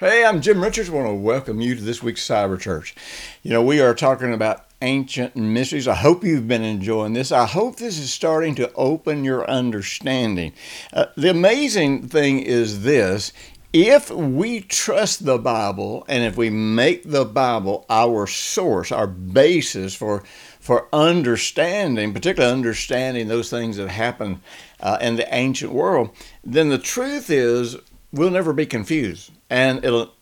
Hey, 0.00 0.24
I'm 0.24 0.40
Jim 0.42 0.62
Richards. 0.62 0.88
I 0.88 0.92
want 0.92 1.08
to 1.08 1.14
welcome 1.14 1.60
you 1.60 1.74
to 1.74 1.82
this 1.82 2.04
week's 2.04 2.24
Cyber 2.24 2.56
Church. 2.56 2.94
You 3.42 3.50
know, 3.50 3.64
we 3.64 3.80
are 3.80 3.96
talking 3.96 4.32
about 4.32 4.64
ancient 4.80 5.34
mysteries. 5.34 5.88
I 5.88 5.96
hope 5.96 6.22
you've 6.22 6.46
been 6.46 6.62
enjoying 6.62 7.14
this. 7.14 7.32
I 7.32 7.46
hope 7.46 7.78
this 7.78 7.98
is 7.98 8.12
starting 8.12 8.54
to 8.54 8.72
open 8.74 9.24
your 9.24 9.44
understanding. 9.50 10.52
Uh, 10.92 11.06
the 11.16 11.30
amazing 11.30 12.06
thing 12.06 12.38
is 12.38 12.84
this 12.84 13.32
if 13.72 14.08
we 14.08 14.60
trust 14.60 15.24
the 15.24 15.36
Bible 15.36 16.04
and 16.08 16.22
if 16.22 16.36
we 16.36 16.48
make 16.48 17.02
the 17.02 17.24
Bible 17.24 17.84
our 17.90 18.28
source, 18.28 18.92
our 18.92 19.08
basis 19.08 19.96
for 19.96 20.22
for 20.60 20.86
understanding, 20.92 22.14
particularly 22.14 22.54
understanding 22.54 23.26
those 23.26 23.50
things 23.50 23.78
that 23.78 23.88
happen 23.88 24.42
uh, 24.78 24.98
in 25.00 25.16
the 25.16 25.34
ancient 25.34 25.72
world, 25.72 26.10
then 26.44 26.68
the 26.68 26.78
truth 26.78 27.30
is 27.30 27.76
we'll 28.12 28.30
never 28.30 28.52
be 28.52 28.66
confused, 28.66 29.32
and 29.50 29.84
it'll 29.84 30.12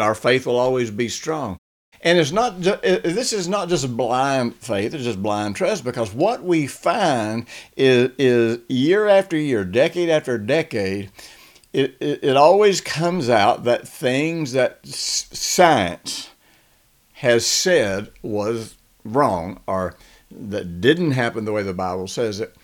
our 0.00 0.14
faith 0.14 0.46
will 0.46 0.58
always 0.58 0.90
be 0.90 1.08
strong. 1.08 1.56
And 2.04 2.18
it's 2.18 2.32
not 2.32 2.60
this 2.60 3.32
is 3.32 3.48
not 3.48 3.68
just 3.68 3.96
blind 3.96 4.56
faith, 4.56 4.92
it's 4.92 5.04
just 5.04 5.22
blind 5.22 5.54
trust 5.54 5.84
because 5.84 6.12
what 6.12 6.42
we 6.42 6.66
find 6.66 7.46
is, 7.76 8.10
is 8.18 8.58
year 8.68 9.06
after 9.06 9.36
year, 9.36 9.64
decade 9.64 10.08
after 10.08 10.36
decade, 10.36 11.12
it, 11.72 11.96
it, 12.00 12.24
it 12.24 12.36
always 12.36 12.80
comes 12.80 13.28
out 13.28 13.64
that 13.64 13.86
things 13.86 14.52
that 14.52 14.84
science 14.84 16.30
has 17.14 17.46
said 17.46 18.10
was 18.20 18.76
wrong 19.04 19.60
or 19.68 19.94
that 20.28 20.80
didn't 20.80 21.12
happen 21.12 21.44
the 21.44 21.52
way 21.52 21.62
the 21.62 21.72
Bible 21.72 22.08
says 22.08 22.40
it. 22.40 22.56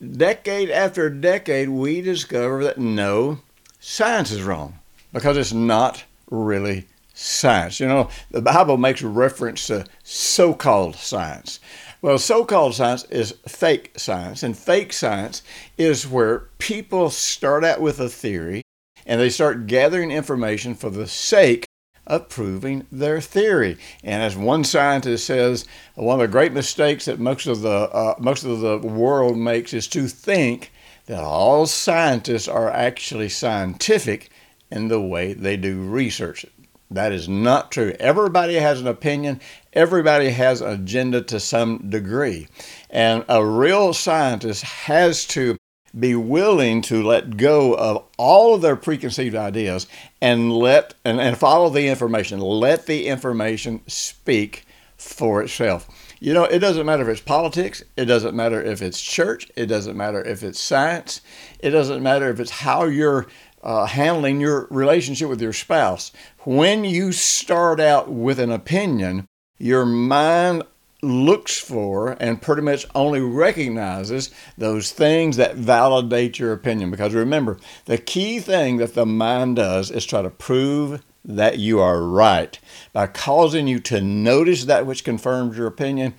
Decade 0.00 0.70
after 0.70 1.08
decade, 1.08 1.70
we 1.70 2.02
discover 2.02 2.62
that 2.64 2.78
no, 2.78 3.40
science 3.80 4.30
is 4.30 4.42
wrong 4.42 4.78
because 5.12 5.36
it's 5.36 5.52
not 5.52 6.04
really 6.30 6.86
science. 7.14 7.80
You 7.80 7.88
know, 7.88 8.10
the 8.30 8.42
Bible 8.42 8.76
makes 8.76 9.02
reference 9.02 9.66
to 9.66 9.86
so 10.02 10.54
called 10.54 10.96
science. 10.96 11.60
Well, 12.00 12.18
so 12.18 12.44
called 12.44 12.74
science 12.74 13.04
is 13.04 13.34
fake 13.48 13.92
science, 13.96 14.44
and 14.44 14.56
fake 14.56 14.92
science 14.92 15.42
is 15.76 16.06
where 16.06 16.44
people 16.58 17.10
start 17.10 17.64
out 17.64 17.80
with 17.80 17.98
a 17.98 18.08
theory 18.08 18.62
and 19.04 19.20
they 19.20 19.30
start 19.30 19.66
gathering 19.66 20.12
information 20.12 20.74
for 20.74 20.90
the 20.90 21.08
sake 21.08 21.66
of 22.06 22.28
proving 22.28 22.86
their 22.92 23.20
theory. 23.20 23.76
And 24.04 24.22
as 24.22 24.36
one 24.36 24.64
scientist 24.64 25.26
says, 25.26 25.66
one 25.94 26.20
of 26.20 26.26
the 26.26 26.32
great 26.32 26.52
mistakes 26.52 27.06
that 27.06 27.18
most 27.18 27.46
of 27.46 27.62
the 27.62 27.68
uh, 27.68 28.14
most 28.18 28.44
of 28.44 28.60
the 28.60 28.78
world 28.78 29.36
makes 29.36 29.74
is 29.74 29.88
to 29.88 30.06
think 30.06 30.70
that 31.08 31.24
all 31.24 31.66
scientists 31.66 32.46
are 32.46 32.70
actually 32.70 33.30
scientific 33.30 34.30
in 34.70 34.88
the 34.88 35.00
way 35.00 35.32
they 35.32 35.56
do 35.56 35.80
research. 35.80 36.44
That 36.90 37.12
is 37.12 37.28
not 37.28 37.72
true. 37.72 37.94
Everybody 37.98 38.54
has 38.54 38.80
an 38.80 38.86
opinion. 38.86 39.40
Everybody 39.72 40.30
has 40.30 40.60
an 40.60 40.70
agenda 40.70 41.22
to 41.22 41.40
some 41.40 41.88
degree. 41.88 42.48
And 42.90 43.24
a 43.28 43.44
real 43.44 43.94
scientist 43.94 44.62
has 44.62 45.26
to 45.28 45.56
be 45.98 46.14
willing 46.14 46.82
to 46.82 47.02
let 47.02 47.38
go 47.38 47.74
of 47.74 48.04
all 48.18 48.54
of 48.54 48.60
their 48.60 48.76
preconceived 48.76 49.34
ideas 49.34 49.86
and 50.20 50.52
let 50.52 50.92
and, 51.06 51.20
and 51.20 51.38
follow 51.38 51.70
the 51.70 51.88
information. 51.88 52.38
Let 52.38 52.84
the 52.84 53.06
information 53.06 53.80
speak 53.86 54.66
for 54.98 55.42
itself. 55.42 55.88
You 56.20 56.34
know, 56.34 56.44
it 56.44 56.58
doesn't 56.58 56.84
matter 56.84 57.02
if 57.02 57.08
it's 57.08 57.20
politics, 57.20 57.84
it 57.96 58.06
doesn't 58.06 58.34
matter 58.34 58.60
if 58.60 58.82
it's 58.82 59.00
church, 59.00 59.50
it 59.54 59.66
doesn't 59.66 59.96
matter 59.96 60.22
if 60.22 60.42
it's 60.42 60.58
science, 60.58 61.20
it 61.60 61.70
doesn't 61.70 62.02
matter 62.02 62.28
if 62.28 62.40
it's 62.40 62.50
how 62.50 62.84
you're 62.84 63.26
uh, 63.62 63.86
handling 63.86 64.40
your 64.40 64.66
relationship 64.70 65.28
with 65.28 65.40
your 65.40 65.52
spouse. 65.52 66.10
When 66.40 66.84
you 66.84 67.12
start 67.12 67.80
out 67.80 68.10
with 68.10 68.40
an 68.40 68.50
opinion, 68.50 69.26
your 69.58 69.84
mind 69.84 70.64
looks 71.02 71.58
for 71.58 72.16
and 72.20 72.42
pretty 72.42 72.62
much 72.62 72.84
only 72.94 73.20
recognizes 73.20 74.30
those 74.56 74.90
things 74.90 75.36
that 75.36 75.54
validate 75.54 76.38
your 76.38 76.52
opinion. 76.52 76.90
Because 76.90 77.14
remember, 77.14 77.58
the 77.84 77.98
key 77.98 78.40
thing 78.40 78.78
that 78.78 78.94
the 78.94 79.06
mind 79.06 79.56
does 79.56 79.90
is 79.90 80.04
try 80.04 80.22
to 80.22 80.30
prove 80.30 81.02
that 81.28 81.58
you 81.58 81.78
are 81.78 82.02
right 82.02 82.58
by 82.92 83.06
causing 83.06 83.68
you 83.68 83.78
to 83.80 84.00
notice 84.00 84.64
that 84.64 84.86
which 84.86 85.04
confirms 85.04 85.56
your 85.56 85.66
opinion 85.66 86.14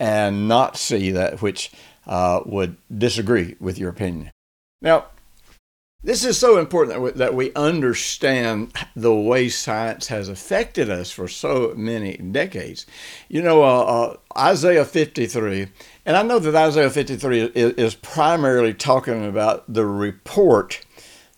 and 0.00 0.48
not 0.48 0.76
see 0.76 1.10
that 1.10 1.40
which 1.42 1.70
uh, 2.06 2.40
would 2.46 2.76
disagree 2.96 3.54
with 3.60 3.78
your 3.78 3.90
opinion. 3.90 4.30
Now, 4.80 5.06
this 6.04 6.22
is 6.22 6.38
so 6.38 6.58
important 6.58 6.94
that 6.94 7.00
we, 7.00 7.10
that 7.12 7.34
we 7.34 7.54
understand 7.54 8.74
the 8.94 9.14
way 9.14 9.48
science 9.48 10.08
has 10.08 10.28
affected 10.28 10.90
us 10.90 11.10
for 11.10 11.28
so 11.28 11.72
many 11.74 12.18
decades. 12.18 12.84
You 13.30 13.40
know, 13.40 13.62
uh, 13.62 13.80
uh, 13.80 14.16
Isaiah 14.38 14.84
53, 14.84 15.68
and 16.04 16.16
I 16.16 16.22
know 16.22 16.38
that 16.38 16.54
Isaiah 16.54 16.90
53 16.90 17.40
is, 17.54 17.72
is 17.72 17.94
primarily 17.94 18.74
talking 18.74 19.24
about 19.24 19.64
the 19.72 19.86
report 19.86 20.84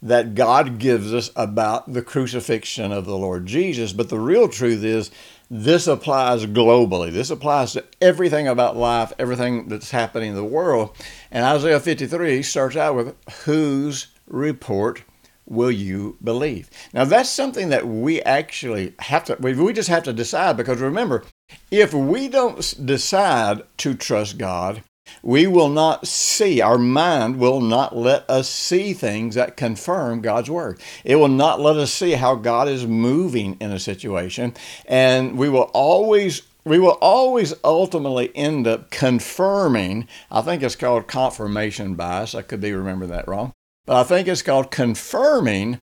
that 0.03 0.35
God 0.35 0.79
gives 0.79 1.13
us 1.13 1.31
about 1.37 1.93
the 1.93 2.03
crucifixion 2.03 2.93
of 2.93 3.07
the 3.07 3.17
Lord 3.17 3.47
Jesus. 3.47 3.93
But 3.93 4.09
the 4.09 4.19
real 4.19 4.49
truth 4.49 4.85
is, 4.85 5.11
this 5.51 5.87
applies 5.87 6.47
globally. 6.47 7.13
This 7.13 7.31
applies 7.31 7.73
to 7.73 7.85
everything 8.01 8.49
about 8.49 8.77
life, 8.77 9.13
everything 9.19 9.69
that's 9.69 9.91
happening 9.91 10.31
in 10.31 10.37
the 10.37 10.45
world. 10.45 10.97
And 11.31 11.45
Isaiah 11.45 11.81
53 11.81 12.43
starts 12.43 12.77
out 12.77 12.97
with, 12.97 13.15
Whose 13.45 14.09
report 14.27 15.03
will 15.47 15.71
you 15.71 16.19
believe? 16.23 16.69
Now, 16.93 17.05
that's 17.05 17.31
something 17.31 17.69
that 17.69 17.87
we 17.87 18.21
actually 18.23 18.95
have 18.99 19.25
to, 19.25 19.37
we 19.41 19.73
just 19.73 19.89
have 19.89 20.03
to 20.05 20.13
decide 20.13 20.57
because 20.57 20.81
remember, 20.81 21.25
if 21.71 21.95
we 21.95 22.29
don't 22.29 22.85
decide 22.85 23.63
to 23.79 23.95
trust 23.95 24.39
God, 24.39 24.83
we 25.23 25.47
will 25.47 25.69
not 25.69 26.07
see, 26.07 26.61
our 26.61 26.79
mind 26.79 27.39
will 27.39 27.61
not 27.61 27.97
let 27.97 28.29
us 28.29 28.49
see 28.49 28.93
things 28.93 29.35
that 29.35 29.57
confirm 29.57 30.21
God's 30.21 30.51
Word. 30.51 30.81
It 31.05 31.17
will 31.17 31.29
not 31.29 31.61
let 31.61 31.77
us 31.77 31.93
see 31.93 32.13
how 32.13 32.35
God 32.35 32.69
is 32.69 32.87
moving 32.87 33.57
in 33.61 33.73
a 33.73 33.79
situation. 33.79 34.55
And 34.87 35.39
we 35.39 35.49
will 35.49 35.71
always 35.73 36.43
we 36.65 36.81
will 36.81 36.99
always 37.01 37.55
ultimately 37.63 38.35
end 38.35 38.67
up 38.67 38.91
confirming, 38.91 40.09
I 40.33 40.43
think 40.43 40.65
it's 40.65 40.75
called 40.75 41.07
confirmation 41.07 41.95
bias. 41.95 42.35
I 42.35 42.43
could 42.43 42.61
be 42.61 42.73
remembering 42.73 43.11
that 43.11 43.29
wrong 43.29 43.53
but 43.87 43.97
I 43.97 44.03
think 44.03 44.29
it's 44.29 44.43
called 44.43 44.71
confirming, 44.71 45.79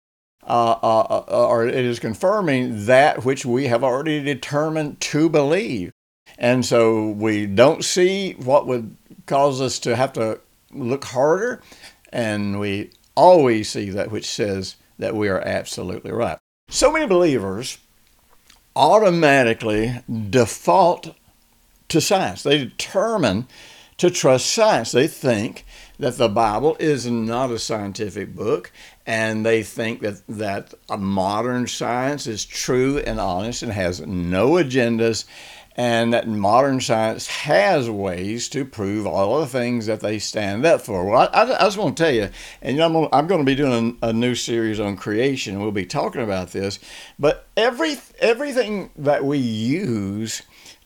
uh, 0.42 0.76
uh, 0.82 1.24
uh, 1.28 1.46
or 1.48 1.66
it 1.66 1.74
is 1.74 2.00
confirming 2.00 2.86
that 2.86 3.24
which 3.24 3.44
we 3.44 3.66
have 3.66 3.84
already 3.84 4.22
determined 4.22 5.00
to 5.02 5.28
believe. 5.28 5.92
And 6.40 6.64
so 6.64 7.10
we 7.10 7.46
don't 7.46 7.84
see 7.84 8.32
what 8.32 8.66
would 8.66 8.96
cause 9.26 9.60
us 9.60 9.78
to 9.80 9.94
have 9.94 10.14
to 10.14 10.40
look 10.72 11.04
harder, 11.04 11.62
and 12.12 12.58
we 12.58 12.90
always 13.14 13.68
see 13.68 13.90
that 13.90 14.10
which 14.10 14.26
says 14.26 14.76
that 14.98 15.14
we 15.14 15.28
are 15.28 15.40
absolutely 15.40 16.12
right. 16.12 16.38
So 16.70 16.90
many 16.90 17.06
believers 17.06 17.78
automatically 18.74 20.00
default 20.30 21.14
to 21.88 22.00
science. 22.00 22.42
They 22.42 22.58
determine 22.58 23.46
to 23.98 24.10
trust 24.10 24.46
science. 24.46 24.92
They 24.92 25.08
think 25.08 25.66
that 25.98 26.16
the 26.16 26.28
Bible 26.28 26.76
is 26.80 27.06
not 27.06 27.50
a 27.50 27.58
scientific 27.58 28.34
book, 28.34 28.72
and 29.04 29.44
they 29.44 29.62
think 29.62 30.00
that, 30.00 30.22
that 30.28 30.72
a 30.88 30.96
modern 30.96 31.66
science 31.66 32.26
is 32.26 32.46
true 32.46 32.98
and 32.98 33.20
honest 33.20 33.62
and 33.62 33.72
has 33.72 34.00
no 34.00 34.52
agendas, 34.52 35.26
and 35.76 36.12
that 36.12 36.28
modern 36.28 36.80
science 36.80 37.26
has 37.28 37.88
ways 37.88 38.48
to 38.48 38.64
prove 38.64 39.06
all 39.06 39.36
of 39.40 39.50
the 39.50 39.58
things 39.58 39.86
that 39.86 40.00
they 40.00 40.18
stand 40.18 40.66
up 40.66 40.80
for. 40.80 41.04
Well, 41.04 41.30
I, 41.32 41.42
I, 41.42 41.42
I 41.42 41.64
just 41.64 41.78
want 41.78 41.96
to 41.96 42.02
tell 42.02 42.12
you, 42.12 42.28
and 42.60 42.80
I'm, 42.80 42.96
I'm 43.12 43.26
going 43.26 43.40
to 43.40 43.44
be 43.44 43.54
doing 43.54 43.98
a, 44.02 44.08
a, 44.08 44.12
new 44.12 44.34
series 44.34 44.80
on 44.80 44.96
creation, 44.96 45.54
and 45.54 45.62
we'll 45.62 45.72
be 45.72 45.86
talking 45.86 46.22
about 46.22 46.48
this, 46.48 46.78
but 47.18 47.46
every 47.56 47.96
everything 48.18 48.90
that 48.96 49.24
we 49.24 49.38
use 49.38 50.42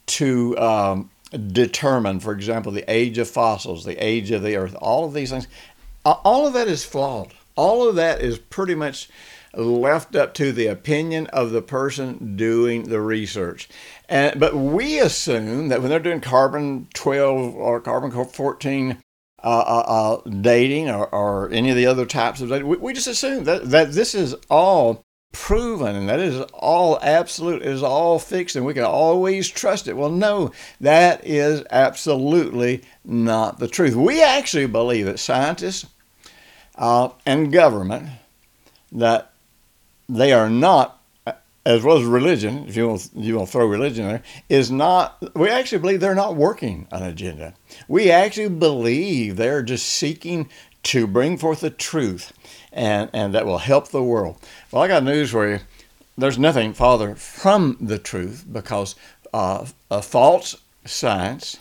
to 0.06 0.56
um, 0.58 1.10
determine, 1.48 2.20
for 2.20 2.32
example, 2.32 2.70
the 2.70 2.84
age 2.86 3.18
of 3.18 3.28
fossils, 3.28 3.84
the 3.84 3.96
age 4.04 4.30
of 4.30 4.42
the 4.42 4.56
earth, 4.56 4.76
all 4.80 5.06
of 5.06 5.14
these 5.14 5.30
things, 5.30 5.48
all 6.04 6.46
of 6.46 6.52
that 6.52 6.68
is 6.68 6.84
flawed. 6.84 7.32
All 7.56 7.88
of 7.88 7.96
that 7.96 8.20
is 8.20 8.38
pretty 8.38 8.74
much 8.74 9.08
left 9.56 10.16
up 10.16 10.34
to 10.34 10.52
the 10.52 10.66
opinion 10.66 11.26
of 11.28 11.50
the 11.50 11.62
person 11.62 12.36
doing 12.36 12.84
the 12.84 13.00
research. 13.00 13.68
And, 14.08 14.38
but 14.38 14.54
we 14.54 14.98
assume 14.98 15.68
that 15.68 15.80
when 15.80 15.90
they're 15.90 15.98
doing 15.98 16.20
carbon 16.20 16.88
12 16.94 17.54
or 17.54 17.80
carbon 17.80 18.10
14 18.10 18.98
uh, 19.42 19.46
uh, 19.46 19.84
uh, 19.86 20.30
dating 20.30 20.88
or, 20.88 21.06
or, 21.08 21.50
any 21.50 21.68
of 21.68 21.76
the 21.76 21.86
other 21.86 22.06
types 22.06 22.40
of 22.40 22.48
dating, 22.48 22.66
we, 22.66 22.78
we 22.78 22.92
just 22.94 23.06
assume 23.06 23.44
that, 23.44 23.70
that 23.70 23.92
this 23.92 24.14
is 24.14 24.34
all 24.48 25.04
proven 25.32 25.94
and 25.94 26.08
that 26.08 26.20
is 26.20 26.40
all 26.54 26.98
absolute, 27.02 27.60
is 27.62 27.82
all 27.82 28.18
fixed, 28.18 28.56
and 28.56 28.64
we 28.64 28.72
can 28.72 28.84
always 28.84 29.48
trust 29.48 29.86
it. 29.86 29.96
Well, 29.96 30.10
no, 30.10 30.52
that 30.80 31.26
is 31.26 31.62
absolutely 31.70 32.82
not 33.04 33.58
the 33.58 33.68
truth. 33.68 33.94
We 33.94 34.22
actually 34.22 34.66
believe 34.66 35.04
that 35.04 35.18
scientists 35.18 35.86
uh, 36.76 37.10
and 37.26 37.52
government 37.52 38.08
that 38.92 39.33
they 40.08 40.32
are 40.32 40.50
not 40.50 41.00
as 41.66 41.82
well 41.82 41.96
as 41.96 42.04
religion, 42.04 42.66
if 42.68 42.76
you 42.76 42.88
want, 42.88 43.08
you 43.16 43.36
want 43.36 43.48
to 43.48 43.52
throw 43.52 43.66
religion 43.66 44.06
there, 44.06 44.22
is 44.48 44.70
not, 44.70 45.16
we 45.34 45.48
actually 45.48 45.78
believe 45.78 46.00
they're 46.00 46.14
not 46.14 46.36
working 46.36 46.86
an 46.92 47.02
agenda. 47.02 47.54
We 47.88 48.10
actually 48.10 48.50
believe 48.50 49.36
they're 49.36 49.62
just 49.62 49.86
seeking 49.86 50.50
to 50.84 51.06
bring 51.06 51.38
forth 51.38 51.60
the 51.60 51.70
truth 51.70 52.32
and, 52.72 53.08
and 53.14 53.34
that 53.34 53.46
will 53.46 53.58
help 53.58 53.88
the 53.88 54.02
world. 54.02 54.36
Well, 54.70 54.82
I 54.82 54.88
got 54.88 55.04
news 55.04 55.30
for 55.30 55.48
you. 55.48 55.60
There's 56.18 56.38
nothing 56.38 56.74
farther 56.74 57.14
from 57.14 57.78
the 57.80 57.98
truth 57.98 58.44
because 58.50 58.94
uh, 59.32 59.66
a 59.90 60.02
false 60.02 60.56
science, 60.84 61.58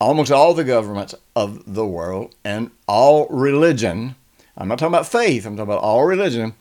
almost 0.00 0.30
all 0.30 0.54
the 0.54 0.64
governments 0.64 1.14
of 1.34 1.74
the 1.74 1.84
world, 1.84 2.34
and 2.44 2.70
all 2.86 3.26
religion, 3.28 4.14
I'm 4.56 4.68
not 4.68 4.78
talking 4.78 4.94
about 4.94 5.08
faith, 5.08 5.44
I'm 5.44 5.56
talking 5.56 5.70
about 5.70 5.82
all 5.82 6.04
religion, 6.04 6.54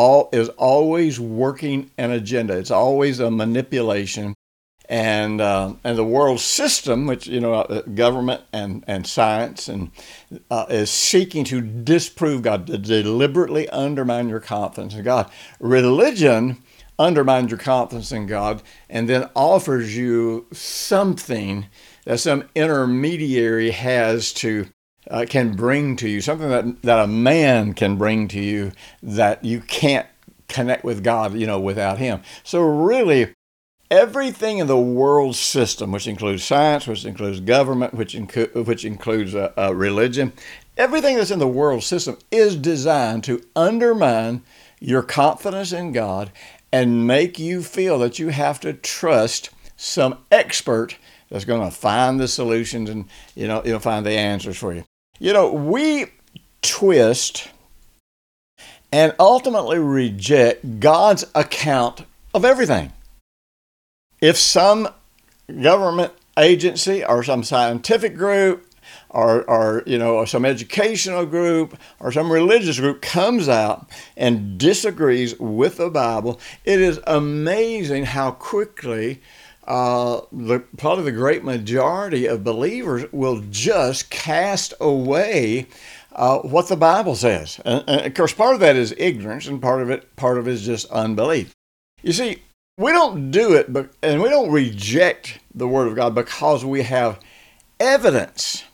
all 0.00 0.30
is 0.32 0.48
always 0.50 1.20
working 1.20 1.90
an 1.98 2.10
agenda. 2.10 2.56
It's 2.56 2.70
always 2.70 3.20
a 3.20 3.30
manipulation, 3.30 4.34
and 4.88 5.42
uh, 5.42 5.74
and 5.84 5.98
the 5.98 6.04
world 6.04 6.40
system, 6.40 7.06
which 7.06 7.26
you 7.26 7.38
know, 7.38 7.52
uh, 7.52 7.82
government 7.82 8.40
and 8.50 8.82
and 8.86 9.06
science, 9.06 9.68
and 9.68 9.90
uh, 10.50 10.64
is 10.70 10.90
seeking 10.90 11.44
to 11.44 11.60
disprove 11.60 12.40
God, 12.40 12.66
to 12.68 12.78
deliberately 12.78 13.68
undermine 13.68 14.30
your 14.30 14.40
confidence 14.40 14.94
in 14.94 15.02
God. 15.02 15.30
Religion 15.60 16.56
undermines 16.98 17.50
your 17.50 17.58
confidence 17.58 18.10
in 18.10 18.26
God, 18.26 18.62
and 18.88 19.06
then 19.06 19.28
offers 19.36 19.94
you 19.94 20.46
something 20.50 21.66
that 22.06 22.20
some 22.20 22.44
intermediary 22.54 23.72
has 23.72 24.32
to 24.32 24.66
uh, 25.08 25.24
can 25.28 25.54
bring 25.54 25.96
to 25.96 26.08
you, 26.08 26.20
something 26.20 26.48
that, 26.48 26.82
that 26.82 27.04
a 27.04 27.06
man 27.06 27.72
can 27.72 27.96
bring 27.96 28.28
to 28.28 28.40
you 28.40 28.72
that 29.02 29.44
you 29.44 29.60
can't 29.60 30.06
connect 30.48 30.84
with 30.84 31.04
God, 31.04 31.34
you 31.34 31.46
know, 31.46 31.60
without 31.60 31.98
him. 31.98 32.22
So 32.42 32.60
really, 32.62 33.32
everything 33.90 34.58
in 34.58 34.66
the 34.66 34.78
world 34.78 35.36
system, 35.36 35.92
which 35.92 36.06
includes 36.06 36.44
science, 36.44 36.86
which 36.86 37.04
includes 37.04 37.40
government, 37.40 37.94
which, 37.94 38.14
inc- 38.14 38.66
which 38.66 38.84
includes 38.84 39.34
uh, 39.34 39.52
uh, 39.56 39.74
religion, 39.74 40.32
everything 40.76 41.16
that's 41.16 41.30
in 41.30 41.38
the 41.38 41.48
world 41.48 41.82
system 41.82 42.18
is 42.30 42.56
designed 42.56 43.24
to 43.24 43.42
undermine 43.56 44.42
your 44.80 45.02
confidence 45.02 45.72
in 45.72 45.92
God 45.92 46.30
and 46.72 47.06
make 47.06 47.38
you 47.38 47.62
feel 47.62 47.98
that 47.98 48.18
you 48.18 48.28
have 48.28 48.60
to 48.60 48.72
trust 48.72 49.50
some 49.76 50.18
expert 50.30 50.96
that's 51.30 51.44
going 51.44 51.68
to 51.68 51.74
find 51.74 52.20
the 52.20 52.28
solutions 52.28 52.90
and 52.90 53.06
you 53.34 53.46
know 53.46 53.62
know 53.62 53.78
find 53.78 54.04
the 54.04 54.12
answers 54.12 54.56
for 54.56 54.74
you. 54.74 54.84
You 55.22 55.34
know, 55.34 55.52
we 55.52 56.06
twist 56.62 57.50
and 58.90 59.14
ultimately 59.20 59.78
reject 59.78 60.80
God's 60.80 61.26
account 61.34 62.06
of 62.32 62.46
everything. 62.46 62.90
If 64.22 64.38
some 64.38 64.88
government 65.60 66.14
agency 66.38 67.04
or 67.04 67.22
some 67.22 67.44
scientific 67.44 68.16
group 68.16 68.66
or, 69.10 69.42
or 69.44 69.82
you 69.84 69.98
know 69.98 70.24
some 70.24 70.46
educational 70.46 71.26
group 71.26 71.78
or 72.00 72.12
some 72.12 72.32
religious 72.32 72.80
group 72.80 73.02
comes 73.02 73.46
out 73.46 73.90
and 74.16 74.56
disagrees 74.56 75.38
with 75.38 75.76
the 75.76 75.90
Bible, 75.90 76.40
it 76.64 76.80
is 76.80 76.98
amazing 77.06 78.06
how 78.06 78.30
quickly 78.30 79.20
uh, 79.70 80.22
the, 80.32 80.58
probably 80.78 81.04
the 81.04 81.12
great 81.12 81.44
majority 81.44 82.26
of 82.26 82.42
believers 82.42 83.04
will 83.12 83.40
just 83.50 84.10
cast 84.10 84.74
away 84.80 85.68
uh, 86.10 86.38
what 86.38 86.66
the 86.66 86.76
Bible 86.76 87.14
says. 87.14 87.60
And, 87.64 87.84
and, 87.86 88.00
of 88.04 88.14
course, 88.14 88.32
part 88.32 88.54
of 88.54 88.60
that 88.60 88.74
is 88.74 88.92
ignorance, 88.98 89.46
and 89.46 89.62
part 89.62 89.80
of 89.80 89.88
it, 89.88 90.16
part 90.16 90.38
of 90.38 90.48
it 90.48 90.54
is 90.54 90.66
just 90.66 90.90
unbelief. 90.90 91.54
You 92.02 92.12
see, 92.12 92.42
we 92.78 92.90
don't 92.90 93.30
do 93.30 93.54
it, 93.54 93.72
but 93.72 93.92
and 94.02 94.20
we 94.20 94.28
don't 94.28 94.50
reject 94.50 95.38
the 95.54 95.68
Word 95.68 95.86
of 95.86 95.94
God 95.94 96.16
because 96.16 96.64
we 96.64 96.82
have 96.82 97.20
evidence. 97.78 98.64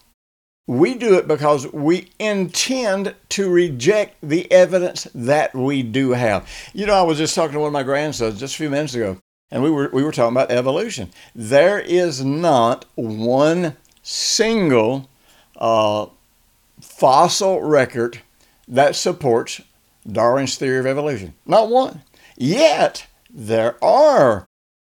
We 0.66 0.94
do 0.94 1.18
it 1.18 1.28
because 1.28 1.70
we 1.74 2.08
intend 2.18 3.14
to 3.28 3.50
reject 3.50 4.16
the 4.22 4.50
evidence 4.50 5.06
that 5.14 5.54
we 5.54 5.82
do 5.82 6.12
have. 6.12 6.48
You 6.72 6.86
know, 6.86 6.94
I 6.94 7.02
was 7.02 7.18
just 7.18 7.34
talking 7.34 7.52
to 7.52 7.60
one 7.60 7.66
of 7.66 7.72
my 7.74 7.82
grandsons 7.82 8.40
just 8.40 8.54
a 8.54 8.58
few 8.58 8.70
minutes 8.70 8.94
ago, 8.94 9.18
and 9.50 9.62
we 9.62 9.70
were 9.70 9.90
we 9.92 10.02
were 10.02 10.12
talking 10.12 10.36
about 10.36 10.50
evolution. 10.50 11.10
There 11.34 11.78
is 11.78 12.24
not 12.24 12.84
one 12.94 13.76
single 14.02 15.08
uh, 15.56 16.06
fossil 16.80 17.62
record 17.62 18.20
that 18.68 18.96
supports 18.96 19.60
Darwin's 20.10 20.56
theory 20.56 20.78
of 20.78 20.86
evolution. 20.86 21.34
Not 21.46 21.68
one. 21.68 22.02
Yet 22.36 23.06
there 23.30 23.82
are 23.82 24.46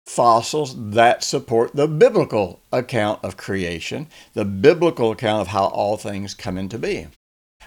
fossils 0.05 0.91
that 0.91 1.23
support 1.23 1.75
the 1.75 1.87
biblical 1.87 2.59
account 2.71 3.23
of 3.23 3.37
creation, 3.37 4.07
the 4.33 4.45
biblical 4.45 5.11
account 5.11 5.41
of 5.41 5.47
how 5.47 5.65
all 5.65 5.97
things 5.97 6.33
come 6.33 6.57
into 6.57 6.77
being. 6.77 7.11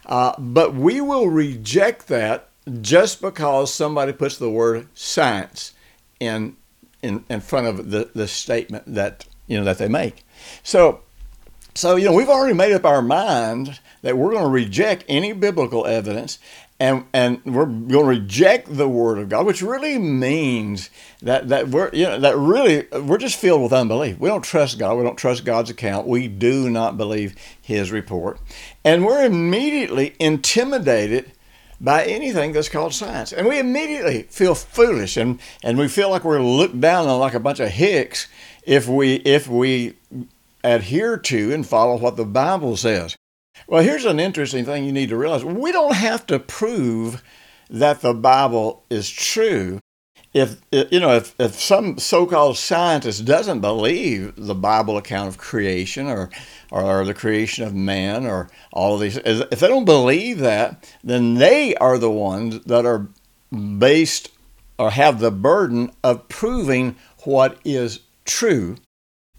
Uh, 0.07 0.35
but 0.39 0.75
we 0.75 1.01
will 1.01 1.29
reject 1.29 2.07
that 2.09 2.49
just 2.81 3.21
because 3.21 3.73
somebody 3.73 4.13
puts 4.13 4.39
the 4.39 4.51
word 4.51 4.87
science 4.95 5.73
in 6.21 6.57
in, 7.03 7.25
in 7.29 7.41
front 7.41 7.67
of 7.67 7.91
the, 7.91 8.11
the 8.15 8.29
statement 8.29 8.85
that 8.95 9.27
you 9.47 9.59
know 9.59 9.65
that 9.65 9.79
they 9.79 9.89
make. 9.89 10.25
So 10.63 11.01
so 11.75 11.97
you 11.97 12.07
know 12.07 12.13
we've 12.13 12.29
already 12.29 12.55
made 12.55 12.73
up 12.73 12.85
our 12.85 13.03
mind 13.03 13.81
that 14.03 14.17
we're 14.17 14.31
going 14.31 14.45
to 14.45 14.51
reject 14.51 15.05
any 15.09 15.33
biblical 15.33 15.87
evidence 15.87 16.39
and 16.81 17.05
and 17.13 17.45
we're 17.45 17.67
going 17.67 17.89
to 17.89 18.05
reject 18.05 18.77
the 18.77 18.89
word 18.89 19.19
of 19.19 19.29
God, 19.29 19.47
which 19.47 19.63
really 19.63 19.99
means 19.99 20.91
that 21.23 21.49
that 21.49 21.69
we're 21.69 21.91
you 21.93 22.05
know 22.05 22.21
that 22.21 22.37
really 22.37 22.87
we're 23.01 23.19
just 23.19 23.37
filled 23.37 23.63
with 23.63 23.73
unbelief. 23.73 24.19
We 24.19 24.29
don't 24.29 24.45
trust 24.45 24.79
God. 24.79 24.97
We 24.97 25.03
don't 25.03 25.17
trust 25.17 25.45
God's 25.45 25.71
account. 25.71 26.07
We 26.07 26.29
do 26.29 26.71
not 26.71 26.97
believe 26.97 27.35
His 27.61 27.91
report, 27.91 28.39
and 28.85 29.05
we're 29.05 29.25
immediately 29.25 30.15
intimidated 30.21 31.33
by 31.81 32.05
anything 32.05 32.53
that's 32.53 32.69
called 32.69 32.95
science. 32.95 33.33
And 33.33 33.47
we 33.47 33.59
immediately 33.59 34.23
feel 34.25 34.55
foolish 34.55 35.17
and, 35.17 35.41
and 35.63 35.79
we 35.79 35.89
feel 35.89 36.11
like 36.11 36.25
we're 36.25 36.43
looked 36.43 36.81
down 36.81 37.07
on 37.07 37.21
like 37.21 37.35
a 37.35 37.41
bunch 37.41 37.61
of 37.61 37.69
hicks 37.69 38.29
if 38.65 38.89
we 38.89 39.17
if 39.17 39.49
we 39.49 39.95
adhere 40.65 41.17
to 41.17 41.53
and 41.53 41.67
follow 41.67 41.97
what 41.97 42.17
the 42.17 42.25
Bible 42.25 42.77
says. 42.77 43.17
Well, 43.67 43.83
here's 43.83 44.05
an 44.05 44.21
interesting 44.21 44.65
thing 44.65 44.85
you 44.85 44.93
need 44.93 45.09
to 45.11 45.17
realize. 45.17 45.45
We 45.45 45.73
don't 45.73 45.95
have 45.95 46.27
to 46.29 46.39
prove 46.39 47.23
that 47.71 48.01
the 48.01 48.15
Bible 48.15 48.85
is 48.91 49.09
true 49.11 49.81
if 50.39 50.61
you 50.91 51.01
know 51.01 51.15
if, 51.15 51.35
if 51.39 51.55
some 51.55 51.99
so-called 51.99 52.57
scientist 52.57 53.25
doesn't 53.25 53.61
believe 53.61 54.35
the 54.37 54.55
bible 54.55 54.97
account 54.97 55.29
of 55.29 55.39
creation 55.39 56.07
or 56.07 56.31
or 56.71 57.05
the 57.05 57.15
creation 57.15 57.65
of 57.65 57.75
man 57.75 58.27
or 58.27 58.49
all 58.73 58.95
of 58.95 59.01
these 59.01 59.17
if 59.17 59.61
they 59.61 59.69
don't 59.69 59.85
believe 59.85 60.39
that 60.39 60.93
then 61.03 61.35
they 61.35 61.75
are 61.77 61.99
the 61.99 62.11
ones 62.11 62.61
that 62.65 62.85
are 62.85 63.09
based 63.79 64.31
or 64.79 64.91
have 64.91 65.21
the 65.21 65.31
burden 65.31 65.91
of 66.05 66.29
proving 66.29 66.97
what 67.25 67.59
is 67.65 68.01
true. 68.25 68.77